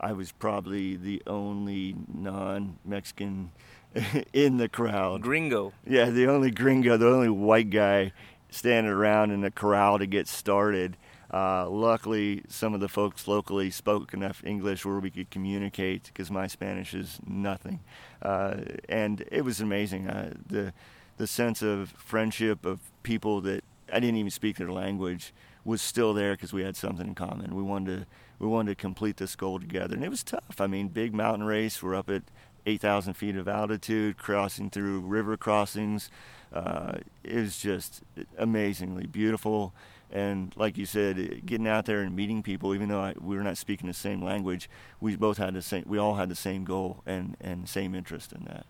I 0.00 0.12
was 0.12 0.32
probably 0.32 0.96
the 0.96 1.22
only 1.26 1.96
non-Mexican 2.12 3.50
in 4.32 4.58
the 4.58 4.68
crowd. 4.68 5.22
Gringo. 5.22 5.72
Yeah, 5.86 6.10
the 6.10 6.28
only 6.28 6.50
gringo, 6.50 6.96
the 6.96 7.08
only 7.08 7.30
white 7.30 7.70
guy 7.70 8.12
standing 8.50 8.92
around 8.92 9.30
in 9.30 9.40
the 9.40 9.50
corral 9.50 9.98
to 9.98 10.06
get 10.06 10.28
started. 10.28 10.96
Uh, 11.32 11.68
luckily, 11.68 12.42
some 12.48 12.74
of 12.74 12.80
the 12.80 12.88
folks 12.88 13.28
locally 13.28 13.70
spoke 13.70 14.14
enough 14.14 14.42
English 14.44 14.84
where 14.84 14.98
we 14.98 15.10
could 15.10 15.30
communicate 15.30 16.04
because 16.04 16.30
my 16.30 16.46
Spanish 16.46 16.94
is 16.94 17.20
nothing. 17.26 17.80
Uh, 18.22 18.56
and 18.88 19.24
it 19.30 19.44
was 19.44 19.60
amazing. 19.60 20.08
Uh, 20.08 20.34
the, 20.46 20.72
the 21.18 21.26
sense 21.26 21.60
of 21.60 21.90
friendship 21.90 22.64
of 22.64 22.80
people 23.02 23.40
that 23.42 23.62
I 23.92 24.00
didn't 24.00 24.16
even 24.16 24.30
speak 24.30 24.56
their 24.56 24.72
language 24.72 25.32
was 25.64 25.82
still 25.82 26.14
there 26.14 26.32
because 26.32 26.52
we 26.52 26.62
had 26.62 26.76
something 26.76 27.08
in 27.08 27.14
common. 27.14 27.54
We 27.54 27.62
wanted 27.62 28.00
to 28.00 28.06
we 28.38 28.46
wanted 28.46 28.70
to 28.70 28.80
complete 28.80 29.16
this 29.16 29.34
goal 29.34 29.58
together, 29.58 29.96
and 29.96 30.04
it 30.04 30.10
was 30.10 30.22
tough. 30.22 30.60
I 30.60 30.68
mean, 30.68 30.88
big 30.88 31.12
mountain 31.12 31.44
race. 31.44 31.82
We're 31.82 31.96
up 31.96 32.08
at 32.08 32.22
8,000 32.66 33.14
feet 33.14 33.36
of 33.36 33.48
altitude, 33.48 34.16
crossing 34.16 34.70
through 34.70 35.00
river 35.00 35.36
crossings. 35.36 36.08
Uh, 36.52 36.98
it 37.24 37.34
was 37.34 37.58
just 37.58 38.02
amazingly 38.38 39.06
beautiful 39.06 39.74
and 40.10 40.52
like 40.56 40.78
you 40.78 40.86
said, 40.86 41.44
getting 41.44 41.66
out 41.66 41.86
there 41.86 42.00
and 42.00 42.16
meeting 42.16 42.42
people, 42.42 42.74
even 42.74 42.88
though 42.88 43.00
I, 43.00 43.14
we 43.20 43.36
were 43.36 43.42
not 43.42 43.58
speaking 43.58 43.88
the 43.88 43.94
same 43.94 44.22
language, 44.22 44.68
we 45.00 45.16
both 45.16 45.38
had 45.38 45.54
the 45.54 45.62
same. 45.62 45.84
We 45.86 45.98
all 45.98 46.14
had 46.14 46.28
the 46.28 46.34
same 46.34 46.64
goal 46.64 47.02
and 47.06 47.36
and 47.40 47.68
same 47.68 47.94
interest 47.94 48.32
in 48.32 48.44
that. 48.44 48.66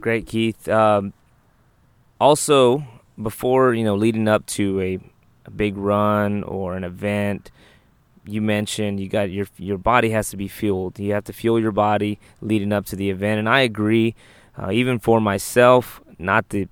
Great, 0.00 0.26
Keith. 0.26 0.68
Um, 0.68 1.12
also, 2.20 2.84
before 3.20 3.74
you 3.74 3.84
know, 3.84 3.94
leading 3.94 4.28
up 4.28 4.46
to 4.46 4.80
a, 4.80 4.98
a 5.46 5.50
big 5.50 5.76
run 5.76 6.42
or 6.42 6.76
an 6.76 6.84
event, 6.84 7.50
you 8.26 8.42
mentioned 8.42 9.00
you 9.00 9.08
got 9.08 9.30
your 9.30 9.46
your 9.56 9.78
body 9.78 10.10
has 10.10 10.30
to 10.30 10.36
be 10.36 10.48
fueled. 10.48 10.98
You 10.98 11.14
have 11.14 11.24
to 11.24 11.32
fuel 11.32 11.58
your 11.60 11.72
body 11.72 12.18
leading 12.40 12.72
up 12.72 12.86
to 12.86 12.96
the 12.96 13.10
event, 13.10 13.38
and 13.38 13.48
I 13.48 13.60
agree. 13.60 14.14
Uh, 14.60 14.72
even 14.72 14.98
for 14.98 15.20
myself, 15.20 16.00
not 16.18 16.48
the 16.48 16.66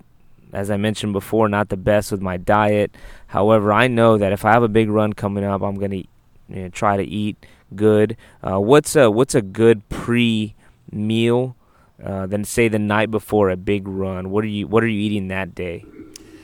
as 0.52 0.70
I 0.70 0.76
mentioned 0.76 1.12
before, 1.12 1.48
not 1.48 1.68
the 1.68 1.76
best 1.76 2.12
with 2.12 2.20
my 2.20 2.36
diet. 2.36 2.94
However, 3.28 3.72
I 3.72 3.88
know 3.88 4.18
that 4.18 4.32
if 4.32 4.44
I 4.44 4.52
have 4.52 4.62
a 4.62 4.68
big 4.68 4.88
run 4.88 5.12
coming 5.12 5.44
up, 5.44 5.62
I'm 5.62 5.76
gonna 5.76 5.96
you 5.96 6.06
know, 6.48 6.68
try 6.68 6.96
to 6.96 7.04
eat 7.04 7.44
good. 7.74 8.16
Uh, 8.42 8.60
what's 8.60 8.94
a 8.96 9.10
what's 9.10 9.34
a 9.34 9.42
good 9.42 9.88
pre 9.88 10.54
meal? 10.90 11.56
Uh, 12.02 12.28
say 12.42 12.68
the 12.68 12.78
night 12.78 13.10
before 13.10 13.50
a 13.50 13.56
big 13.56 13.88
run. 13.88 14.30
What 14.30 14.44
are 14.44 14.48
you 14.48 14.66
What 14.66 14.84
are 14.84 14.88
you 14.88 15.00
eating 15.00 15.28
that 15.28 15.54
day? 15.54 15.84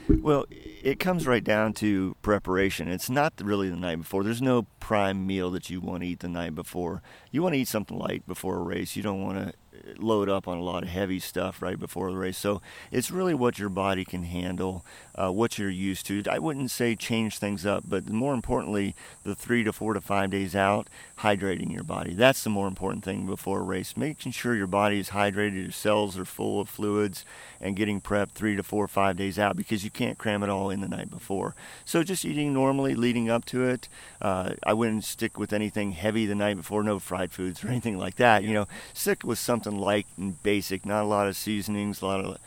Well, 0.09 0.47
it 0.83 0.99
comes 0.99 1.27
right 1.27 1.45
down 1.45 1.75
to 1.75 2.17
preparation. 2.23 2.89
It's 2.89 3.09
not 3.09 3.35
really 3.41 3.71
the 3.71 3.77
night 3.77 3.97
before. 3.97 4.25
There's 4.25 4.43
no 4.43 4.67
prime 4.81 5.27
meal 5.27 5.51
that 5.53 5.71
you 5.71 5.81
want 5.81 6.03
to 6.03 6.09
eat 6.09 6.21
the 6.21 6.29
night 6.29 6.55
before. 6.55 7.03
You 7.31 7.43
want 7.43 7.55
to 7.55 7.61
eat 7.61 7.69
something 7.69 7.97
light 7.97 8.27
before 8.27 8.57
a 8.57 8.63
race. 8.63 8.97
You 8.97 9.03
don't 9.03 9.23
want 9.23 9.39
to 9.39 9.55
load 9.99 10.29
up 10.29 10.47
on 10.49 10.59
a 10.59 10.63
lot 10.63 10.83
of 10.83 10.89
heavy 10.89 11.19
stuff 11.19 11.63
right 11.63 11.79
before 11.79 12.11
the 12.11 12.17
race. 12.17 12.39
So 12.39 12.61
it's 12.91 13.11
really 13.11 13.35
what 13.35 13.59
your 13.59 13.69
body 13.69 14.05
can 14.05 14.25
handle, 14.25 14.85
uh, 15.15 15.31
what 15.31 15.59
you're 15.59 15.71
used 15.71 16.07
to. 16.07 16.23
I 16.31 16.39
wouldn't 16.39 16.71
say 16.71 16.97
change 16.97 17.39
things 17.39 17.67
up, 17.67 17.85
but 17.87 18.09
more 18.09 18.35
importantly, 18.35 18.95
the 19.25 19.35
three 19.35 19.65
to 19.65 19.73
four 19.73 19.95
to 19.95 20.01
five 20.01 20.31
days 20.31 20.55
out, 20.55 20.89
hydrating 21.19 21.73
your 21.73 21.85
body. 21.85 22.15
That's 22.15 22.43
the 22.45 22.51
more 22.51 22.69
important 22.69 23.05
thing 23.05 23.27
before 23.27 23.61
a 23.61 23.63
race. 23.63 23.97
Making 23.97 24.33
sure 24.33 24.55
your 24.55 24.67
body 24.67 24.99
is 24.99 25.11
hydrated, 25.11 25.63
your 25.63 25.73
cells 25.73 26.19
are 26.19 26.25
full 26.25 26.61
of 26.61 26.69
fluids, 26.69 27.25
and 27.61 27.77
getting 27.77 28.01
prepped 28.01 28.33
three 28.33 28.57
to 28.57 28.63
four 28.63 28.85
or 28.85 28.89
five 28.89 29.17
days 29.17 29.39
out 29.39 29.57
because 29.57 29.85
you 29.85 29.91
can't 29.91 30.19
cram 30.19 30.43
it 30.43 30.51
all 30.51 30.71
in 30.71 30.81
the 30.81 30.89
night 30.89 31.11
before. 31.11 31.55
So 31.85 32.03
just 32.03 32.25
eating 32.25 32.53
normally 32.53 32.95
leading 32.95 33.31
up 33.31 33.45
to 33.47 33.65
it. 33.65 33.89
Uh, 34.23 34.55
I 34.65 34.73
wouldn't 34.73 35.05
stick 35.05 35.37
with 35.37 35.53
anything 35.53 35.93
heavy 35.93 36.27
the 36.27 36.37
night 36.37 36.57
before, 36.57 36.83
no 36.85 36.99
fried 37.01 37.33
foods 37.33 37.63
or 37.63 37.69
anything 37.75 37.99
like 37.99 38.17
that. 38.17 38.45
You 38.45 38.55
know, 38.55 38.69
stick 38.95 39.25
with 39.25 39.39
something 39.39 39.77
light 39.77 40.07
and 40.17 40.41
basic, 40.43 40.87
not 40.87 41.03
a 41.03 41.07
lot 41.07 41.27
of 41.27 41.37
seasonings, 41.37 42.01
a 42.01 42.07
lot 42.07 42.25
of 42.25 42.39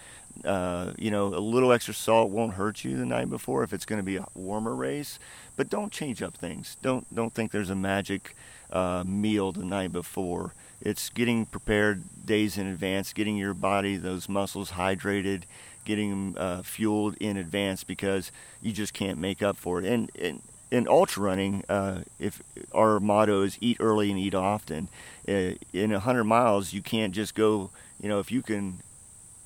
uh, 0.43 0.91
you 0.97 1.11
know, 1.11 1.27
a 1.27 1.39
little 1.39 1.71
extra 1.71 1.93
salt 1.93 2.29
won't 2.29 2.55
hurt 2.55 2.83
you 2.83 2.97
the 2.97 3.05
night 3.05 3.29
before 3.29 3.63
if 3.63 3.71
it's 3.71 3.85
going 3.85 3.99
to 3.99 4.03
be 4.03 4.17
a 4.17 4.25
warmer 4.33 4.75
race. 4.75 5.17
But 5.55 5.69
don't 5.69 5.91
change 5.91 6.21
up 6.21 6.35
things. 6.35 6.77
Don't 6.81 7.13
don't 7.13 7.33
think 7.33 7.51
there's 7.51 7.69
a 7.69 7.75
magic 7.75 8.35
uh, 8.71 9.03
meal 9.05 9.51
the 9.51 9.65
night 9.65 9.91
before. 9.91 10.53
It's 10.81 11.09
getting 11.09 11.45
prepared 11.45 12.03
days 12.25 12.57
in 12.57 12.67
advance, 12.67 13.13
getting 13.13 13.37
your 13.37 13.53
body, 13.53 13.95
those 13.95 14.27
muscles 14.27 14.71
hydrated, 14.71 15.43
getting 15.85 16.09
them 16.09 16.35
uh, 16.37 16.61
fueled 16.63 17.15
in 17.17 17.37
advance 17.37 17.83
because 17.83 18.31
you 18.61 18.73
just 18.73 18.93
can't 18.93 19.17
make 19.17 19.41
up 19.41 19.55
for 19.55 19.79
it. 19.79 19.85
And, 19.85 20.11
and 20.19 20.41
in 20.71 20.87
ultra 20.87 21.23
running, 21.23 21.63
uh, 21.69 22.01
if 22.19 22.41
our 22.73 22.99
motto 22.99 23.43
is 23.43 23.57
eat 23.61 23.77
early 23.79 24.09
and 24.09 24.19
eat 24.19 24.33
often, 24.35 24.89
uh, 25.27 25.53
in 25.73 25.91
100 25.91 26.23
miles 26.23 26.73
you 26.73 26.81
can't 26.81 27.13
just 27.13 27.35
go. 27.35 27.69
You 28.01 28.09
know, 28.09 28.19
if 28.19 28.31
you 28.31 28.41
can, 28.41 28.79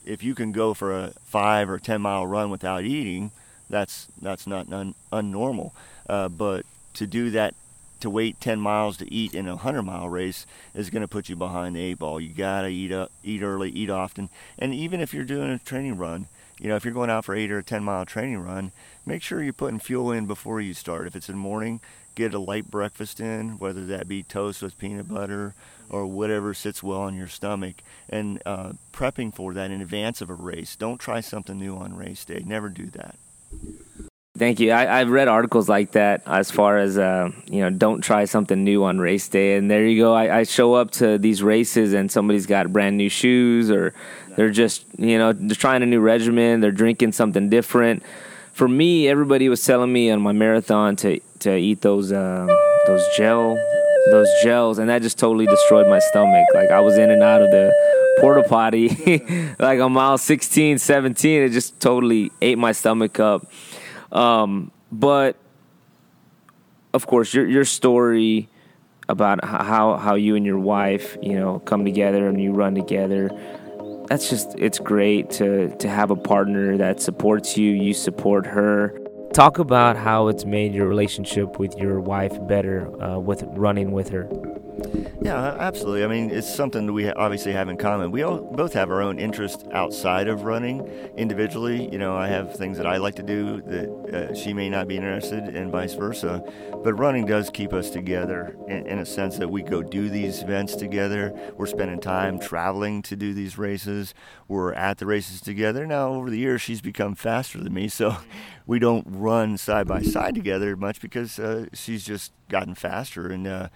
if 0.06 0.24
you 0.24 0.34
can 0.34 0.52
go 0.52 0.74
for 0.74 0.98
a 0.98 1.14
five 1.26 1.70
or 1.70 1.78
10 1.78 2.02
mile 2.02 2.26
run 2.26 2.50
without 2.50 2.84
eating, 2.84 3.32
that's 3.70 4.08
that's 4.22 4.48
not 4.48 4.72
un, 4.72 4.96
unnormal. 5.12 5.72
Uh, 6.08 6.30
but 6.30 6.66
to 6.96 7.06
do 7.06 7.30
that 7.32 7.54
to 8.02 8.10
wait 8.10 8.40
10 8.40 8.60
miles 8.60 8.98
to 8.98 9.14
eat 9.14 9.34
in 9.34 9.48
a 9.48 9.56
100 9.56 9.84
mile 9.84 10.10
race 10.10 10.46
is 10.74 10.90
going 10.90 11.02
to 11.02 11.08
put 11.08 11.30
you 11.30 11.36
behind 11.36 11.76
the 11.76 11.82
eight 11.82 12.00
ball. 12.00 12.20
You 12.20 12.30
got 12.30 12.62
to 12.62 12.70
eat 12.70 12.92
up, 12.92 13.12
eat 13.24 13.42
early, 13.42 13.70
eat 13.72 13.90
often. 13.90 14.30
And 14.58 14.74
even 14.74 15.02
if 15.02 15.14
you're 15.14 15.24
doing 15.24 15.50
a 15.50 15.60
training 15.60 15.98
run, 15.98 16.28
you 16.60 16.68
know, 16.68 16.76
if 16.76 16.84
you're 16.84 16.94
going 16.94 17.10
out 17.10 17.26
for 17.26 17.36
8 17.36 17.52
or 17.52 17.60
a 17.60 17.64
10 17.64 17.84
mile 17.84 18.06
training 18.06 18.40
run, 18.40 18.72
make 19.06 19.24
sure 19.24 19.42
you're 19.42 19.54
putting 19.54 19.80
fuel 19.80 20.12
in 20.12 20.26
before 20.26 20.60
you 20.60 20.74
start. 20.74 21.08
If 21.08 21.16
it's 21.16 21.30
in 21.30 21.36
the 21.36 21.42
morning, 21.42 21.80
get 22.16 22.34
a 22.34 22.40
light 22.40 22.70
breakfast 22.70 23.20
in, 23.20 23.58
whether 23.60 23.86
that 23.86 24.08
be 24.08 24.24
toast 24.24 24.62
with 24.62 24.78
peanut 24.78 25.08
butter 25.08 25.56
or 25.90 26.06
whatever 26.06 26.54
sits 26.54 26.84
well 26.84 27.02
on 27.02 27.16
your 27.16 27.28
stomach, 27.28 27.76
and 28.10 28.42
uh, 28.46 28.74
prepping 28.94 29.34
for 29.34 29.54
that 29.54 29.72
in 29.72 29.82
advance 29.82 30.22
of 30.22 30.30
a 30.30 30.36
race. 30.36 30.76
Don't 30.76 31.00
try 31.00 31.22
something 31.22 31.58
new 31.58 31.76
on 31.76 31.96
race 31.96 32.26
day. 32.26 32.44
Never 32.46 32.70
do 32.70 32.88
that. 32.88 33.16
Thank 34.40 34.62
you. 34.62 34.72
I, 34.72 35.00
have 35.00 35.10
read 35.10 35.28
articles 35.28 35.68
like 35.68 35.92
that 35.92 36.22
as 36.26 36.50
far 36.50 36.78
as, 36.78 36.98
uh, 36.98 37.30
you 37.52 37.60
know, 37.60 37.70
don't 37.70 38.00
try 38.00 38.24
something 38.24 38.64
new 38.64 38.86
on 38.86 38.98
race 38.98 39.28
day. 39.28 39.58
And 39.58 39.70
there 39.70 39.86
you 39.86 40.02
go. 40.02 40.14
I, 40.14 40.40
I, 40.40 40.44
show 40.44 40.76
up 40.76 40.92
to 40.92 41.18
these 41.18 41.44
races 41.44 41.92
and 41.92 42.10
somebody's 42.10 42.46
got 42.46 42.72
brand 42.72 42.96
new 42.96 43.10
shoes 43.10 43.70
or 43.70 43.94
they're 44.38 44.50
just, 44.50 44.86
you 44.98 45.18
know, 45.18 45.34
they're 45.34 45.58
trying 45.58 45.84
a 45.84 45.86
new 45.86 46.00
regimen. 46.00 46.62
They're 46.62 46.72
drinking 46.72 47.12
something 47.12 47.50
different. 47.50 48.02
For 48.54 48.66
me, 48.66 49.10
everybody 49.10 49.50
was 49.50 49.62
telling 49.62 49.92
me 49.92 50.10
on 50.10 50.22
my 50.22 50.32
marathon 50.32 50.96
to, 50.98 51.20
to 51.40 51.58
eat 51.58 51.82
those, 51.82 52.14
uh, 52.14 52.48
those 52.88 53.06
gel, 53.18 53.58
those 54.10 54.30
gels. 54.42 54.80
And 54.80 54.90
that 54.90 55.02
just 55.02 55.20
totally 55.20 55.48
destroyed 55.48 55.88
my 55.88 56.00
stomach. 56.00 56.48
Like 56.54 56.70
I 56.70 56.80
was 56.80 56.98
in 56.98 57.12
and 57.12 57.24
out 57.24 57.42
of 57.42 57.52
the 57.52 57.74
porta 58.22 58.48
potty 58.48 59.20
like 59.60 59.82
on 59.82 59.92
mile 59.92 60.18
16, 60.18 60.78
17. 60.78 61.42
It 61.42 61.50
just 61.50 61.78
totally 61.82 62.32
ate 62.42 62.58
my 62.58 62.72
stomach 62.72 63.20
up. 63.20 63.46
Um, 64.12 64.72
but 64.92 65.36
of 66.94 67.06
course, 67.08 67.34
your 67.34 67.48
your 67.48 67.66
story 67.66 68.50
about 69.08 69.44
how 69.44 69.98
how 69.98 70.16
you 70.16 70.36
and 70.36 70.46
your 70.46 70.60
wife, 70.60 71.18
you 71.22 71.36
know, 71.40 71.60
come 71.60 71.86
together 71.86 72.28
and 72.28 72.42
you 72.42 72.52
run 72.52 72.76
together. 72.76 73.30
That's 74.08 74.30
just 74.30 74.56
it's 74.58 74.80
great 74.80 75.30
to 75.32 75.76
to 75.78 75.90
have 75.90 76.12
a 76.12 76.16
partner 76.16 76.78
that 76.78 77.02
supports 77.02 77.58
you. 77.58 77.72
You 77.72 77.94
support 77.94 78.46
her. 78.48 78.98
talk 79.34 79.60
about 79.60 79.96
how 79.96 80.28
it's 80.28 80.46
made 80.46 80.74
your 80.74 80.88
relationship 80.88 81.60
with 81.60 81.78
your 81.78 82.00
wife 82.00 82.36
better 82.48 82.90
uh, 83.04 83.20
with 83.20 83.44
running 83.50 83.92
with 83.92 84.10
her. 84.10 84.28
Yeah, 85.22 85.58
absolutely. 85.60 86.04
I 86.04 86.08
mean, 86.08 86.32
it's 86.32 86.54
something 86.54 86.86
that 86.86 86.94
we 86.94 87.12
obviously 87.12 87.52
have 87.52 87.68
in 87.68 87.78
common. 87.78 88.10
We 88.12 88.24
all, 88.24 88.40
both 88.40 88.74
have 88.74 88.90
our 88.90 89.02
own 89.02 89.20
interests 89.20 89.66
outside 89.74 90.28
of 90.28 90.44
running 90.44 90.88
individually. 91.18 91.90
You 91.92 91.98
know, 91.98 92.16
I 92.16 92.28
have 92.28 92.56
things 92.56 92.78
that 92.78 92.88
I 92.88 92.98
like 92.98 93.16
to 93.16 93.24
do 93.24 93.62
that 93.64 94.32
uh, 94.32 94.34
she 94.34 94.54
may 94.54 94.70
not 94.70 94.88
be 94.88 94.96
interested 94.96 95.56
in, 95.56 95.70
vice 95.72 95.94
versa. 95.94 96.44
But 96.84 96.94
running 96.94 97.26
does 97.26 97.50
keep 97.50 97.74
us 97.74 97.90
together 97.90 98.56
in, 98.68 98.88
in, 98.88 99.00
a 99.00 99.06
sense 99.06 99.38
that 99.38 99.50
we 99.50 99.62
go 99.62 99.84
do 99.84 100.10
these 100.10 100.42
events 100.42 100.76
together. 100.76 101.34
We're 101.58 101.68
spending 101.68 102.00
time 102.00 102.40
traveling 102.40 103.02
to 103.04 103.16
do 103.16 103.34
these 103.34 103.58
races. 103.58 104.14
We're 104.48 104.74
at 104.74 104.98
the 105.00 105.06
races 105.06 105.42
together. 105.42 105.86
Now, 105.86 106.14
over 106.14 106.30
the 106.30 106.40
years, 106.40 106.62
she's 106.62 106.82
become 106.82 107.14
faster 107.14 107.60
than 107.60 107.74
me, 107.74 107.90
so 107.90 108.18
we 108.66 108.80
don't 108.80 109.06
run 109.08 109.58
side 109.58 109.88
by 109.88 110.02
side 110.02 110.34
together 110.34 110.76
much 110.76 111.02
because 111.02 111.38
uh, 111.40 111.66
she's 111.74 112.06
just 112.06 112.32
gotten 112.48 112.74
faster 112.74 113.28
and. 113.28 113.46
Uh, 113.46 113.70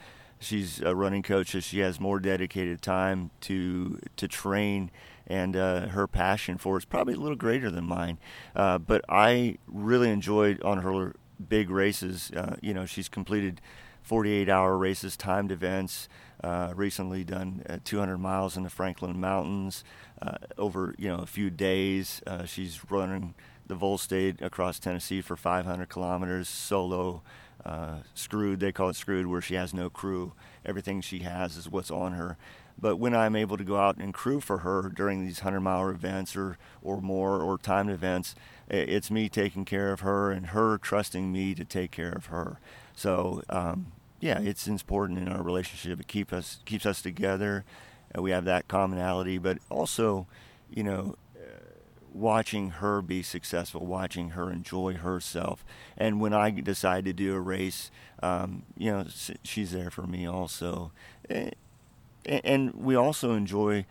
she's 0.43 0.81
a 0.81 0.95
running 0.95 1.23
coach, 1.23 1.51
so 1.51 1.59
she 1.59 1.79
has 1.79 1.99
more 1.99 2.19
dedicated 2.19 2.81
time 2.81 3.31
to 3.41 3.99
to 4.17 4.27
train, 4.27 4.91
and 5.25 5.55
uh, 5.55 5.87
her 5.87 6.07
passion 6.07 6.57
for 6.57 6.77
it's 6.77 6.85
probably 6.85 7.13
a 7.13 7.19
little 7.19 7.37
greater 7.37 7.71
than 7.71 7.85
mine. 7.85 8.17
Uh, 8.55 8.77
but 8.77 9.03
I 9.09 9.57
really 9.67 10.09
enjoyed 10.09 10.61
on 10.61 10.79
her 10.79 11.15
big 11.47 11.69
races. 11.69 12.31
Uh, 12.35 12.55
you 12.61 12.73
know, 12.73 12.85
she's 12.85 13.09
completed 13.09 13.61
48-hour 14.07 14.77
races, 14.77 15.17
timed 15.17 15.51
events. 15.51 16.07
Uh, 16.43 16.73
recently 16.75 17.23
done 17.23 17.63
uh, 17.69 17.77
200 17.85 18.17
miles 18.17 18.57
in 18.57 18.63
the 18.63 18.69
Franklin 18.69 19.17
Mountains 19.17 19.85
uh, 20.21 20.35
over 20.57 20.93
you 20.97 21.07
know 21.07 21.19
a 21.19 21.25
few 21.25 21.49
days. 21.49 22.21
she's 22.45 22.81
running 22.91 23.33
the 23.65 23.75
Vol 23.75 23.97
State 23.97 24.41
across 24.41 24.77
Tennessee 24.77 25.21
for 25.21 25.37
500 25.37 25.87
kilometers 25.87 26.49
solo 26.49 27.23
uh, 27.65 27.97
screwed. 28.13 28.59
They 28.59 28.71
call 28.71 28.89
it 28.89 28.95
screwed, 28.95 29.27
where 29.27 29.41
she 29.41 29.55
has 29.55 29.73
no 29.73 29.89
crew. 29.89 30.33
Everything 30.65 31.01
she 31.01 31.19
has 31.19 31.57
is 31.57 31.69
what's 31.69 31.91
on 31.91 32.13
her. 32.13 32.37
But 32.79 32.97
when 32.97 33.15
I'm 33.15 33.35
able 33.35 33.57
to 33.57 33.63
go 33.63 33.77
out 33.77 33.97
and 33.97 34.13
crew 34.13 34.39
for 34.39 34.59
her 34.59 34.91
during 34.93 35.25
these 35.25 35.39
100 35.39 35.59
mile 35.61 35.89
events 35.89 36.35
or, 36.35 36.57
or 36.81 37.01
more 37.01 37.39
or 37.41 37.57
timed 37.57 37.91
events, 37.91 38.35
it's 38.69 39.11
me 39.11 39.29
taking 39.29 39.65
care 39.65 39.91
of 39.91 39.99
her 39.99 40.31
and 40.31 40.47
her 40.47 40.77
trusting 40.77 41.31
me 41.31 41.53
to 41.55 41.63
take 41.63 41.91
care 41.91 42.11
of 42.11 42.27
her. 42.27 42.59
So, 42.95 43.43
um, 43.49 43.91
yeah, 44.19 44.39
it's 44.39 44.67
important 44.67 45.19
in 45.19 45.27
our 45.27 45.43
relationship. 45.43 45.99
It 45.99 46.07
keep 46.07 46.33
us, 46.33 46.59
keeps 46.65 46.85
us 46.85 47.01
together. 47.01 47.63
We 48.15 48.31
have 48.31 48.45
that 48.45 48.67
commonality, 48.67 49.37
but 49.37 49.57
also, 49.69 50.27
you 50.69 50.83
know, 50.83 51.15
watching 52.13 52.69
her 52.69 53.01
be 53.01 53.23
successful, 53.23 53.85
watching 53.85 54.29
her 54.31 54.51
enjoy 54.51 54.93
herself. 54.93 55.65
And 55.97 56.21
when 56.21 56.33
I 56.33 56.51
decide 56.51 57.05
to 57.05 57.13
do 57.13 57.33
a 57.33 57.39
race, 57.39 57.91
um, 58.21 58.63
you 58.77 58.91
know, 58.91 59.05
she's 59.43 59.71
there 59.71 59.89
for 59.89 60.03
me 60.03 60.25
also. 60.25 60.91
And 62.25 62.73
we 62.73 62.95
also 62.95 63.33
enjoy 63.33 63.85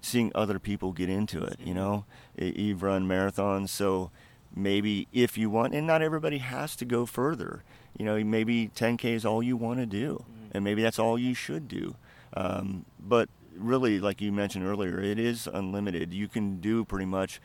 seeing 0.00 0.32
other 0.34 0.58
people 0.58 0.92
get 0.92 1.08
into 1.08 1.42
it. 1.42 1.58
You 1.64 1.74
know, 1.74 2.04
you've 2.36 2.82
run 2.82 3.08
marathons, 3.08 3.68
so 3.70 4.10
maybe 4.54 5.08
if 5.12 5.38
you 5.38 5.50
want, 5.50 5.74
and 5.74 5.86
not 5.86 6.02
everybody 6.02 6.38
has 6.38 6.76
to 6.76 6.84
go 6.84 7.06
further. 7.06 7.62
You 7.96 8.04
know, 8.04 8.22
maybe 8.22 8.70
10K 8.74 9.04
is 9.14 9.24
all 9.24 9.42
you 9.42 9.56
want 9.56 9.80
to 9.80 9.86
do, 9.86 10.24
mm-hmm. 10.24 10.50
and 10.52 10.64
maybe 10.64 10.82
that's 10.82 10.98
all 10.98 11.18
you 11.18 11.34
should 11.34 11.68
do. 11.68 11.96
Um, 12.34 12.84
but 13.00 13.28
really, 13.56 13.98
like 13.98 14.20
you 14.20 14.32
mentioned 14.32 14.64
earlier, 14.64 15.00
it 15.00 15.18
is 15.18 15.48
unlimited. 15.52 16.12
You 16.12 16.28
can 16.28 16.60
do 16.60 16.84
pretty 16.84 17.06
much 17.06 17.40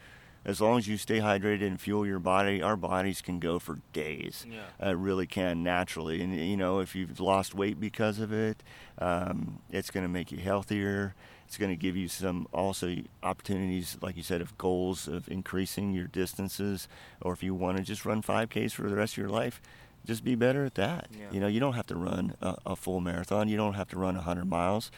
as 0.45 0.59
long 0.59 0.77
as 0.77 0.87
you 0.87 0.97
stay 0.97 1.19
hydrated 1.19 1.65
and 1.65 1.79
fuel 1.79 2.05
your 2.05 2.19
body, 2.19 2.61
our 2.61 2.75
bodies 2.75 3.21
can 3.21 3.39
go 3.39 3.59
for 3.59 3.79
days. 3.93 4.45
Yeah. 4.49 4.87
Uh, 4.87 4.95
really 4.95 5.25
can 5.25 5.63
naturally. 5.63 6.21
And 6.21 6.35
you 6.35 6.57
know, 6.57 6.79
if 6.79 6.95
you've 6.95 7.19
lost 7.19 7.55
weight 7.55 7.79
because 7.79 8.19
of 8.19 8.33
it, 8.33 8.61
um, 8.99 9.59
it's 9.71 9.89
going 9.89 10.03
to 10.03 10.09
make 10.09 10.31
you 10.31 10.39
healthier. 10.39 11.15
It's 11.47 11.57
going 11.57 11.71
to 11.71 11.77
give 11.77 11.95
you 11.95 12.07
some 12.07 12.47
also 12.51 12.95
opportunities, 13.21 13.97
like 14.01 14.17
you 14.17 14.23
said, 14.23 14.41
of 14.41 14.57
goals 14.57 15.07
of 15.07 15.29
increasing 15.29 15.93
your 15.93 16.07
distances, 16.07 16.87
or 17.21 17.31
if 17.31 17.43
you 17.43 17.53
want 17.53 17.77
to 17.77 17.83
just 17.83 18.05
run 18.05 18.21
5Ks 18.21 18.71
for 18.73 18.89
the 18.89 18.95
rest 18.95 19.13
of 19.13 19.17
your 19.17 19.29
life, 19.29 19.61
just 20.05 20.23
be 20.23 20.35
better 20.35 20.65
at 20.65 20.75
that. 20.75 21.07
Yeah. 21.17 21.27
You 21.31 21.39
know, 21.39 21.47
you 21.47 21.59
don't 21.59 21.73
have 21.73 21.87
to 21.87 21.95
run 21.95 22.35
a, 22.41 22.55
a 22.65 22.75
full 22.75 22.99
marathon. 22.99 23.47
You 23.47 23.57
don't 23.57 23.75
have 23.75 23.87
to 23.89 23.97
run 23.97 24.15
100 24.15 24.45
miles. 24.45 24.91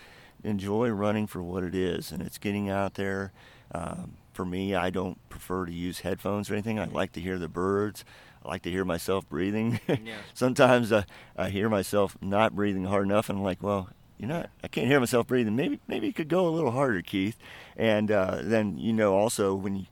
Enjoy 0.44 0.90
running 0.90 1.28
for 1.28 1.44
what 1.44 1.64
it 1.64 1.76
is, 1.76 2.12
and 2.12 2.22
it's 2.22 2.38
getting 2.38 2.70
out 2.70 2.96
there. 2.96 3.32
Um, 3.74 4.14
for 4.36 4.46
me, 4.46 4.76
I 4.76 4.90
don't 4.90 5.18
prefer 5.30 5.66
to 5.66 5.72
use 5.72 6.02
headphones 6.02 6.50
or 6.50 6.54
anything. 6.54 6.80
I 6.80 6.86
like 6.86 7.14
to 7.14 7.22
hear 7.22 7.40
the 7.40 7.48
birds. 7.48 8.04
I 8.44 8.50
like 8.50 8.62
to 8.64 8.72
hear 8.72 8.86
myself 8.86 9.28
breathing. 9.28 9.80
Yeah. 9.88 10.18
Sometimes 10.34 10.92
I, 10.92 11.06
I 11.36 11.50
hear 11.50 11.70
myself 11.70 12.18
not 12.22 12.54
breathing 12.54 12.86
hard 12.86 13.06
enough, 13.06 13.30
and 13.30 13.40
I'm 13.40 13.44
like, 13.44 13.64
well, 13.64 13.90
you 14.18 14.28
know, 14.28 14.46
I 14.64 14.68
can't 14.68 14.88
hear 14.88 15.00
myself 15.00 15.28
breathing. 15.28 15.56
Maybe 15.56 15.80
maybe 15.88 16.08
you 16.08 16.14
could 16.14 16.28
go 16.28 16.48
a 16.48 16.50
little 16.50 16.72
harder, 16.72 17.02
Keith. 17.02 17.38
And 17.76 18.12
uh, 18.12 18.40
then 18.42 18.78
you 18.78 18.94
know, 18.94 19.16
also 19.16 19.56
when 19.56 19.76
you, 19.76 19.86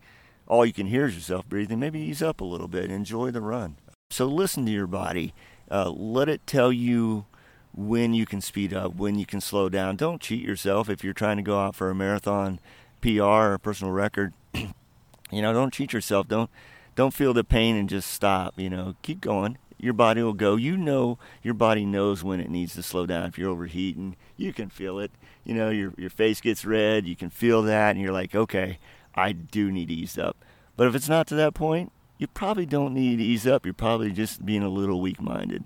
all 0.48 0.66
you 0.66 0.74
can 0.74 0.88
hear 0.88 1.06
is 1.06 1.16
yourself 1.16 1.48
breathing, 1.48 1.80
maybe 1.80 2.00
ease 2.00 2.22
up 2.22 2.42
a 2.42 2.46
little 2.46 2.68
bit. 2.68 2.92
Enjoy 2.92 3.32
the 3.32 3.42
run. 3.42 3.78
So 4.12 4.26
listen 4.26 4.66
to 4.66 4.72
your 4.72 4.88
body. 4.88 5.34
Uh, 5.72 5.90
let 5.90 6.30
it 6.30 6.46
tell 6.46 6.72
you 6.72 7.26
when 7.74 8.14
you 8.14 8.26
can 8.26 8.42
speed 8.42 8.74
up, 8.74 8.96
when 8.96 9.18
you 9.18 9.26
can 9.26 9.42
slow 9.42 9.70
down. 9.70 9.96
Don't 9.96 10.22
cheat 10.22 10.44
yourself 10.44 10.90
if 10.90 11.04
you're 11.04 11.14
trying 11.14 11.38
to 11.38 11.44
go 11.44 11.60
out 11.60 11.76
for 11.76 11.90
a 11.90 11.96
marathon 11.96 12.60
PR 13.04 13.22
or 13.52 13.58
personal 13.58 13.92
record, 13.92 14.34
you 14.54 15.42
know, 15.42 15.52
don't 15.52 15.74
cheat 15.74 15.92
yourself. 15.92 16.28
Don't 16.30 16.50
don't 16.96 17.13
feel 17.13 17.34
the 17.34 17.44
pain 17.44 17.76
and 17.76 17.89
just 17.89 18.10
stop. 18.10 18.58
You 18.58 18.70
know, 18.70 18.96
keep 19.02 19.20
going. 19.20 19.58
Your 19.78 19.94
body 19.94 20.24
will 20.24 20.34
go. 20.34 20.56
You 20.56 20.78
know, 20.78 21.20
your 21.42 21.54
body 21.54 21.86
knows 21.86 22.24
when 22.24 22.39
it 22.39 22.50
needs 22.50 22.74
to 22.76 22.84
slow 22.84 23.06
down. 23.06 23.28
If 23.28 23.38
you're 23.38 23.50
overheating, 23.50 24.16
you 24.38 24.54
can 24.54 24.70
feel 24.70 25.00
it. 25.00 25.12
You 25.44 25.54
know, 25.54 25.70
your 25.70 25.94
your 25.98 26.10
face 26.10 26.39
gets 26.39 26.63
red. 26.63 27.06
You 27.06 27.18
can 27.18 27.30
feel 27.30 27.62
that, 27.63 27.92
and 27.92 28.02
you're 28.02 28.13
like, 28.13 28.34
okay, 28.34 28.80
I 29.13 29.34
do 29.34 29.70
need 29.70 29.89
to 29.89 29.94
ease 29.94 30.18
up. 30.18 30.38
But 30.78 30.88
if 30.88 30.96
it's 30.96 31.10
not 31.10 31.28
to 31.28 31.36
that 31.36 31.54
point, 31.54 31.92
you 32.18 32.28
probably 32.28 32.66
don't 32.66 32.94
need 32.94 33.18
to 33.18 33.24
ease 33.24 33.46
up. 33.46 33.66
You're 33.66 33.74
probably 33.74 34.12
just 34.12 34.46
being 34.46 34.63
a 34.63 34.70
little 34.70 35.02
weak-minded. 35.02 35.66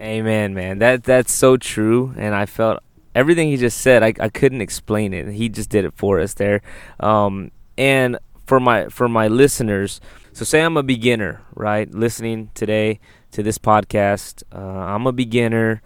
Amen, 0.00 0.54
man. 0.54 0.78
That 0.78 1.04
that's 1.04 1.32
so 1.32 1.58
true, 1.58 2.14
and 2.16 2.34
I 2.34 2.46
felt 2.46 2.82
everything 3.14 3.48
he 3.48 3.56
just 3.56 3.78
said, 3.78 4.02
I, 4.02 4.14
I 4.20 4.28
couldn't 4.28 4.60
explain 4.60 5.12
it. 5.14 5.28
He 5.28 5.48
just 5.48 5.70
did 5.70 5.84
it 5.84 5.94
for 5.96 6.20
us 6.20 6.34
there. 6.34 6.62
Um, 7.00 7.50
and 7.76 8.18
for 8.46 8.60
my 8.60 8.88
for 8.88 9.08
my 9.08 9.28
listeners, 9.28 10.00
so 10.32 10.44
say 10.44 10.62
I'm 10.62 10.76
a 10.76 10.82
beginner, 10.82 11.42
right? 11.54 11.92
Listening 11.92 12.50
today 12.54 13.00
to 13.32 13.42
this 13.42 13.58
podcast, 13.58 14.42
uh, 14.52 14.58
I'm 14.58 15.06
a 15.06 15.12
beginner. 15.12 15.82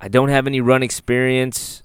I 0.00 0.08
don't 0.08 0.28
have 0.28 0.46
any 0.46 0.60
run 0.60 0.82
experience. 0.82 1.82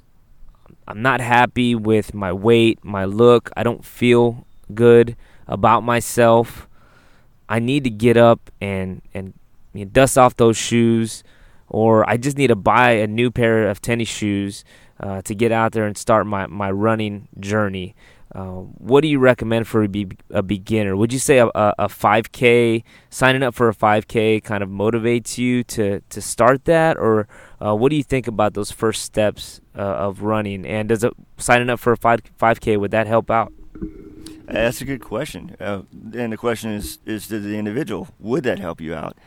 I'm 0.87 1.01
not 1.01 1.21
happy 1.21 1.75
with 1.75 2.13
my 2.13 2.33
weight, 2.33 2.83
my 2.83 3.05
look. 3.05 3.49
I 3.55 3.63
don't 3.63 3.85
feel 3.85 4.45
good 4.73 5.15
about 5.47 5.83
myself. 5.83 6.67
I 7.47 7.59
need 7.59 7.83
to 7.83 7.89
get 7.89 8.17
up 8.17 8.51
and 8.61 9.01
and 9.13 9.33
you 9.73 9.85
know, 9.85 9.91
dust 9.91 10.17
off 10.17 10.35
those 10.35 10.57
shoes 10.57 11.23
or 11.71 12.07
I 12.07 12.17
just 12.17 12.38
need 12.38 12.47
to 12.47 12.55
buy 12.55 12.91
a 12.91 13.07
new 13.07 13.31
pair 13.31 13.67
of 13.67 13.81
tennis 13.81 14.10
shoes 14.10 14.63
uh, 14.99 15.21
to 15.23 15.34
get 15.34 15.51
out 15.51 15.71
there 15.71 15.86
and 15.86 15.97
start 15.97 16.27
my, 16.27 16.45
my 16.47 16.69
running 16.69 17.27
journey. 17.39 17.95
Uh, 18.34 18.62
what 18.77 19.01
do 19.01 19.07
you 19.07 19.19
recommend 19.19 19.67
for 19.67 19.84
a, 19.84 19.88
be- 19.88 20.17
a 20.29 20.43
beginner? 20.43 20.95
Would 20.95 21.12
you 21.12 21.19
say 21.19 21.39
a, 21.39 21.47
a, 21.47 21.73
a, 21.79 21.88
5K, 21.88 22.84
signing 23.10 23.43
up 23.43 23.55
for 23.55 23.67
a 23.67 23.75
5K 23.75 24.43
kind 24.43 24.63
of 24.63 24.69
motivates 24.69 25.38
you 25.38 25.63
to, 25.65 26.01
to 26.01 26.21
start 26.21 26.65
that? 26.65 26.97
Or 26.97 27.27
uh, 27.60 27.75
what 27.75 27.89
do 27.89 27.95
you 27.95 28.03
think 28.03 28.27
about 28.27 28.53
those 28.53 28.71
first 28.71 29.01
steps 29.01 29.60
uh, 29.75 29.81
of 29.81 30.21
running? 30.21 30.65
And 30.65 30.89
does 30.89 31.03
it, 31.03 31.13
signing 31.38 31.69
up 31.69 31.79
for 31.79 31.93
a 31.93 31.97
5, 31.97 32.21
5K, 32.39 32.79
would 32.79 32.91
that 32.91 33.07
help 33.07 33.29
out? 33.29 33.51
That's 34.45 34.81
a 34.81 34.86
good 34.86 35.01
question. 35.01 35.55
Uh, 35.60 35.84
and 36.13 36.31
the 36.31 36.38
question 36.38 36.71
is, 36.71 36.99
is 37.05 37.27
to 37.27 37.39
the 37.39 37.57
individual, 37.57 38.10
would 38.19 38.43
that 38.43 38.60
help 38.60 38.79
you 38.79 38.93
out? 38.93 39.17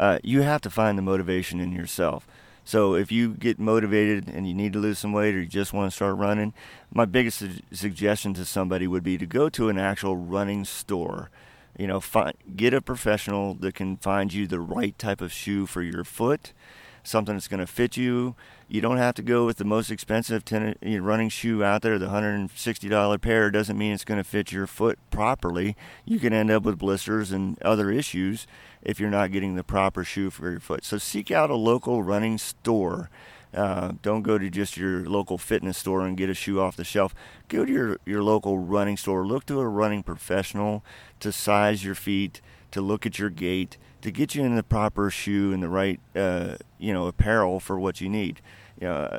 Uh, 0.00 0.18
you 0.24 0.40
have 0.40 0.62
to 0.62 0.70
find 0.70 0.96
the 0.96 1.02
motivation 1.02 1.60
in 1.60 1.72
yourself. 1.72 2.26
So 2.64 2.94
if 2.94 3.12
you 3.12 3.34
get 3.34 3.58
motivated 3.58 4.28
and 4.28 4.48
you 4.48 4.54
need 4.54 4.72
to 4.72 4.78
lose 4.78 4.98
some 4.98 5.12
weight 5.12 5.34
or 5.34 5.40
you 5.40 5.46
just 5.46 5.74
want 5.74 5.90
to 5.90 5.94
start 5.94 6.16
running, 6.16 6.54
my 6.90 7.04
biggest 7.04 7.38
su- 7.38 7.60
suggestion 7.70 8.32
to 8.34 8.46
somebody 8.46 8.86
would 8.86 9.02
be 9.02 9.18
to 9.18 9.26
go 9.26 9.50
to 9.50 9.68
an 9.68 9.76
actual 9.76 10.16
running 10.16 10.64
store. 10.64 11.30
You 11.78 11.86
know, 11.86 12.00
find, 12.00 12.34
get 12.56 12.72
a 12.72 12.80
professional 12.80 13.52
that 13.56 13.74
can 13.74 13.98
find 13.98 14.32
you 14.32 14.46
the 14.46 14.58
right 14.58 14.98
type 14.98 15.20
of 15.20 15.34
shoe 15.34 15.66
for 15.66 15.82
your 15.82 16.04
foot, 16.04 16.54
something 17.02 17.34
that's 17.34 17.48
going 17.48 17.60
to 17.60 17.66
fit 17.66 17.96
you. 17.96 18.34
You 18.68 18.80
don't 18.80 18.98
have 18.98 19.14
to 19.16 19.22
go 19.22 19.46
with 19.46 19.56
the 19.56 19.64
most 19.64 19.90
expensive 19.90 20.44
running 20.82 21.28
shoe 21.28 21.64
out 21.64 21.82
there. 21.82 21.98
The 21.98 22.06
$160 22.06 23.20
pair 23.20 23.50
doesn't 23.50 23.78
mean 23.78 23.92
it's 23.92 24.04
going 24.04 24.20
to 24.22 24.28
fit 24.28 24.52
your 24.52 24.66
foot 24.66 24.98
properly. 25.10 25.76
You 26.04 26.18
can 26.18 26.32
end 26.32 26.50
up 26.50 26.62
with 26.62 26.78
blisters 26.78 27.32
and 27.32 27.60
other 27.62 27.90
issues 27.90 28.46
if 28.82 29.00
you're 29.00 29.10
not 29.10 29.32
getting 29.32 29.56
the 29.56 29.64
proper 29.64 30.04
shoe 30.04 30.30
for 30.30 30.50
your 30.50 30.60
foot. 30.60 30.84
So 30.84 30.98
seek 30.98 31.30
out 31.30 31.50
a 31.50 31.56
local 31.56 32.02
running 32.02 32.38
store 32.38 33.10
Uh, 33.52 33.94
don't 34.02 34.22
go 34.22 34.38
to 34.38 34.48
just 34.48 34.76
your 34.76 35.04
local 35.04 35.36
fitness 35.36 35.76
store 35.76 36.02
and 36.06 36.16
get 36.16 36.30
a 36.30 36.34
shoe 36.34 36.60
off 36.60 36.76
the 36.76 36.84
shelf. 36.84 37.14
Go 37.48 37.64
to 37.64 37.72
your, 37.72 37.98
your 38.06 38.22
local 38.22 38.58
running 38.60 38.96
store. 38.96 39.26
Look 39.26 39.44
to 39.46 39.58
a 39.58 39.66
running 39.68 40.04
professional 40.04 40.84
to 41.18 41.32
size 41.32 41.84
your 41.84 41.96
feet, 41.96 42.40
to 42.70 42.80
look 42.80 43.06
at 43.06 43.18
your 43.18 43.30
gait, 43.30 43.76
to 44.02 44.10
get 44.10 44.34
you 44.34 44.44
in 44.44 44.56
the 44.56 44.62
proper 44.62 45.10
shoe 45.10 45.52
and 45.52 45.62
the 45.62 45.68
right 45.68 46.00
uh, 46.16 46.56
you 46.78 46.92
know 46.92 47.06
apparel 47.06 47.60
for 47.60 47.78
what 47.78 48.00
you 48.00 48.08
need. 48.08 48.40
Uh, 48.82 49.18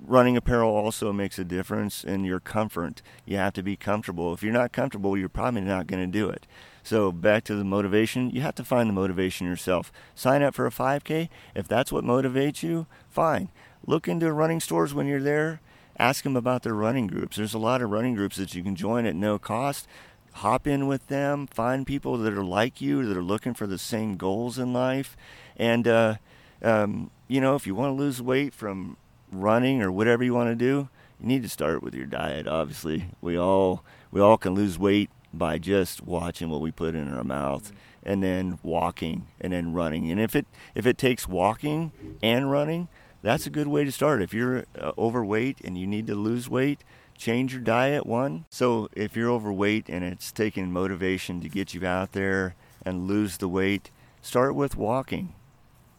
running 0.00 0.38
apparel 0.38 0.74
also 0.74 1.12
makes 1.12 1.38
a 1.38 1.44
difference 1.44 2.02
in 2.02 2.24
your 2.24 2.40
comfort. 2.40 3.02
You 3.26 3.36
have 3.36 3.52
to 3.54 3.62
be 3.62 3.76
comfortable. 3.76 4.32
If 4.32 4.42
you're 4.42 4.52
not 4.52 4.72
comfortable, 4.72 5.18
you're 5.18 5.28
probably 5.28 5.60
not 5.60 5.86
going 5.86 6.02
to 6.02 6.10
do 6.10 6.30
it. 6.30 6.46
So 6.82 7.12
back 7.12 7.44
to 7.44 7.54
the 7.54 7.64
motivation, 7.64 8.30
you 8.30 8.40
have 8.40 8.54
to 8.56 8.64
find 8.64 8.88
the 8.88 8.94
motivation 8.94 9.46
yourself. 9.46 9.92
Sign 10.14 10.42
up 10.42 10.54
for 10.54 10.66
a 10.66 10.70
5K. 10.70 11.28
If 11.54 11.68
that's 11.68 11.92
what 11.92 12.04
motivates 12.04 12.62
you, 12.62 12.86
fine. 13.10 13.50
Look 13.86 14.08
into 14.08 14.32
running 14.32 14.60
stores 14.60 14.94
when 14.94 15.06
you're 15.06 15.22
there. 15.22 15.60
Ask 15.98 16.24
them 16.24 16.36
about 16.36 16.62
their 16.62 16.74
running 16.74 17.06
groups. 17.06 17.36
There's 17.36 17.54
a 17.54 17.58
lot 17.58 17.82
of 17.82 17.90
running 17.90 18.14
groups 18.14 18.36
that 18.36 18.54
you 18.54 18.62
can 18.62 18.74
join 18.74 19.04
at 19.04 19.14
no 19.14 19.38
cost. 19.38 19.86
Hop 20.32 20.66
in 20.66 20.86
with 20.86 21.08
them. 21.08 21.46
Find 21.46 21.86
people 21.86 22.16
that 22.18 22.32
are 22.32 22.44
like 22.44 22.80
you, 22.80 23.04
that 23.06 23.16
are 23.16 23.22
looking 23.22 23.54
for 23.54 23.66
the 23.66 23.78
same 23.78 24.16
goals 24.16 24.58
in 24.58 24.72
life. 24.72 25.16
And, 25.56 25.86
uh, 25.86 26.16
um, 26.62 27.10
you 27.28 27.40
know, 27.40 27.54
if 27.54 27.66
you 27.66 27.74
want 27.74 27.90
to 27.96 28.02
lose 28.02 28.22
weight 28.22 28.54
from 28.54 28.96
running 29.30 29.82
or 29.82 29.90
whatever 29.90 30.22
you 30.22 30.34
want 30.34 30.50
to 30.50 30.54
do, 30.56 30.88
you 31.20 31.26
need 31.26 31.42
to 31.42 31.48
start 31.48 31.82
with 31.82 31.94
your 31.94 32.06
diet. 32.06 32.46
Obviously, 32.46 33.06
we 33.20 33.38
all 33.38 33.84
we 34.10 34.20
all 34.20 34.36
can 34.36 34.54
lose 34.54 34.78
weight 34.78 35.10
by 35.32 35.58
just 35.58 36.02
watching 36.02 36.50
what 36.50 36.60
we 36.60 36.70
put 36.70 36.94
in 36.94 37.12
our 37.12 37.24
mouth 37.24 37.66
mm-hmm. 37.66 37.76
and 38.10 38.22
then 38.22 38.58
walking 38.62 39.26
and 39.40 39.52
then 39.52 39.72
running. 39.72 40.10
And 40.10 40.20
if 40.20 40.36
it 40.36 40.46
if 40.74 40.86
it 40.86 40.98
takes 40.98 41.26
walking 41.26 41.92
and 42.22 42.50
running, 42.50 42.88
that's 43.22 43.46
a 43.46 43.50
good 43.50 43.68
way 43.68 43.84
to 43.84 43.92
start. 43.92 44.22
If 44.22 44.34
you're 44.34 44.64
uh, 44.78 44.92
overweight 44.98 45.60
and 45.64 45.78
you 45.78 45.86
need 45.86 46.06
to 46.08 46.14
lose 46.14 46.48
weight, 46.48 46.84
change 47.16 47.52
your 47.52 47.62
diet 47.62 48.06
one. 48.06 48.44
So 48.50 48.88
if 48.94 49.16
you're 49.16 49.30
overweight 49.30 49.88
and 49.88 50.04
it's 50.04 50.32
taking 50.32 50.72
motivation 50.72 51.40
to 51.40 51.48
get 51.48 51.74
you 51.74 51.86
out 51.86 52.12
there 52.12 52.54
and 52.84 53.06
lose 53.06 53.36
the 53.36 53.48
weight, 53.48 53.90
start 54.20 54.54
with 54.54 54.76
walking. 54.76 55.34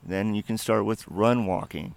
Then 0.06 0.36
you 0.36 0.44
can 0.44 0.58
start 0.58 0.86
with 0.86 1.08
run 1.08 1.46
walking. 1.46 1.96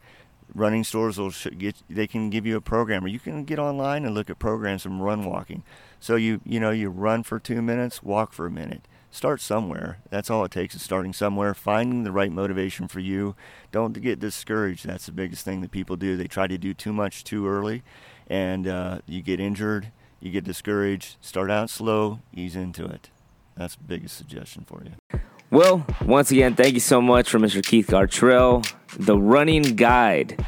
Running 0.55 0.85
stores 0.85 1.19
will 1.19 1.33
get 1.59 1.77
they 1.91 2.07
can 2.07 2.31
give 2.31 2.47
you 2.47 2.57
a 2.57 2.61
program 2.61 3.05
or 3.05 3.09
you 3.09 3.19
can 3.19 3.45
get 3.45 3.59
online 3.59 4.05
and 4.05 4.15
look 4.15 4.31
at 4.31 4.39
programs 4.39 4.85
from 4.85 5.03
run 5.03 5.25
walking. 5.25 5.65
So 5.99 6.15
you 6.15 6.41
you 6.45 6.61
know 6.61 6.71
you 6.71 6.89
run 6.89 7.25
for 7.25 7.41
two 7.41 7.61
minutes 7.61 8.03
walk 8.03 8.33
for 8.33 8.47
a 8.47 8.51
minute. 8.51 8.87
Start 9.11 9.41
somewhere. 9.41 9.99
That's 10.11 10.31
all 10.31 10.45
it 10.45 10.51
takes 10.51 10.75
is 10.75 10.83
starting 10.83 11.13
somewhere 11.13 11.55
finding 11.55 12.05
the 12.05 12.13
right 12.13 12.31
motivation 12.31 12.87
for 12.87 13.01
you. 13.01 13.35
Don't 13.73 14.01
get 14.01 14.21
discouraged. 14.21 14.87
That's 14.87 15.07
the 15.07 15.13
biggest 15.13 15.45
thing 15.45 15.63
that 15.63 15.71
people 15.71 15.97
do. 15.97 16.17
They 16.17 16.27
try 16.27 16.47
to 16.47 16.59
do 16.59 16.75
too 16.75 16.93
much 16.93 17.25
too 17.25 17.49
early 17.49 17.83
and 18.27 18.67
uh, 18.67 18.99
you 19.07 19.23
get 19.23 19.41
injured 19.41 19.93
you 20.21 20.31
get 20.31 20.45
discouraged 20.45 21.17
start 21.21 21.51
out 21.51 21.71
slow 21.71 22.21
ease 22.33 22.57
into 22.57 22.85
it 22.85 23.11
that's 23.57 23.77
the 23.77 23.85
biggest 23.85 24.17
suggestion 24.17 24.65
for 24.67 24.83
you 24.85 25.21
well, 25.49 25.87
once 26.05 26.33
again, 26.33 26.57
thank 26.57 26.75
you 26.75 26.81
so 26.81 27.01
much 27.01 27.31
for 27.31 27.39
Mr. 27.39 27.65
Keith 27.65 27.87
Gartrell, 27.87 28.69
the 28.99 29.17
running 29.17 29.63
guide. 29.63 30.45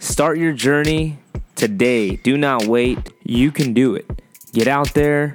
Start 0.00 0.36
your 0.36 0.52
journey 0.52 1.20
today. 1.54 2.16
Do 2.16 2.36
not 2.36 2.66
wait. 2.66 3.12
You 3.22 3.52
can 3.52 3.72
do 3.72 3.94
it. 3.94 4.20
Get 4.52 4.66
out 4.66 4.94
there, 4.94 5.32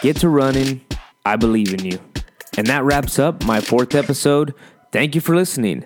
get 0.00 0.16
to 0.16 0.30
running. 0.30 0.80
I 1.26 1.36
believe 1.36 1.74
in 1.74 1.84
you. 1.84 2.00
And 2.56 2.66
that 2.68 2.84
wraps 2.84 3.18
up 3.18 3.44
my 3.44 3.60
fourth 3.60 3.94
episode. 3.94 4.54
Thank 4.92 5.14
you 5.14 5.20
for 5.20 5.36
listening. 5.36 5.84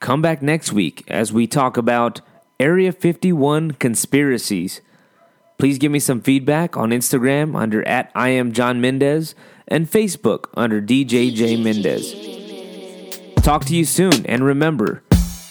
Come 0.00 0.22
back 0.22 0.40
next 0.40 0.72
week 0.72 1.04
as 1.06 1.34
we 1.34 1.46
talk 1.46 1.76
about 1.76 2.22
Area 2.60 2.92
51 2.92 3.70
conspiracies. 3.72 4.82
Please 5.56 5.78
give 5.78 5.90
me 5.90 5.98
some 5.98 6.20
feedback 6.20 6.76
on 6.76 6.90
Instagram 6.90 7.56
under 7.56 7.82
at 7.88 8.10
I 8.14 8.28
am 8.28 8.52
John 8.52 8.82
Mendez 8.82 9.34
and 9.66 9.90
Facebook 9.90 10.44
under 10.54 10.82
DJJ 10.82 11.62
Mendez. 11.64 12.12
Talk 13.42 13.64
to 13.64 13.74
you 13.74 13.86
soon, 13.86 14.26
and 14.26 14.44
remember, 14.44 15.02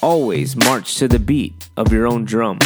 always 0.03 0.55
march 0.55 0.97
to 0.97 1.07
the 1.07 1.17
beat 1.17 1.69
of 1.75 1.91
your 1.91 2.05
own 2.05 2.25
drum. 2.25 2.59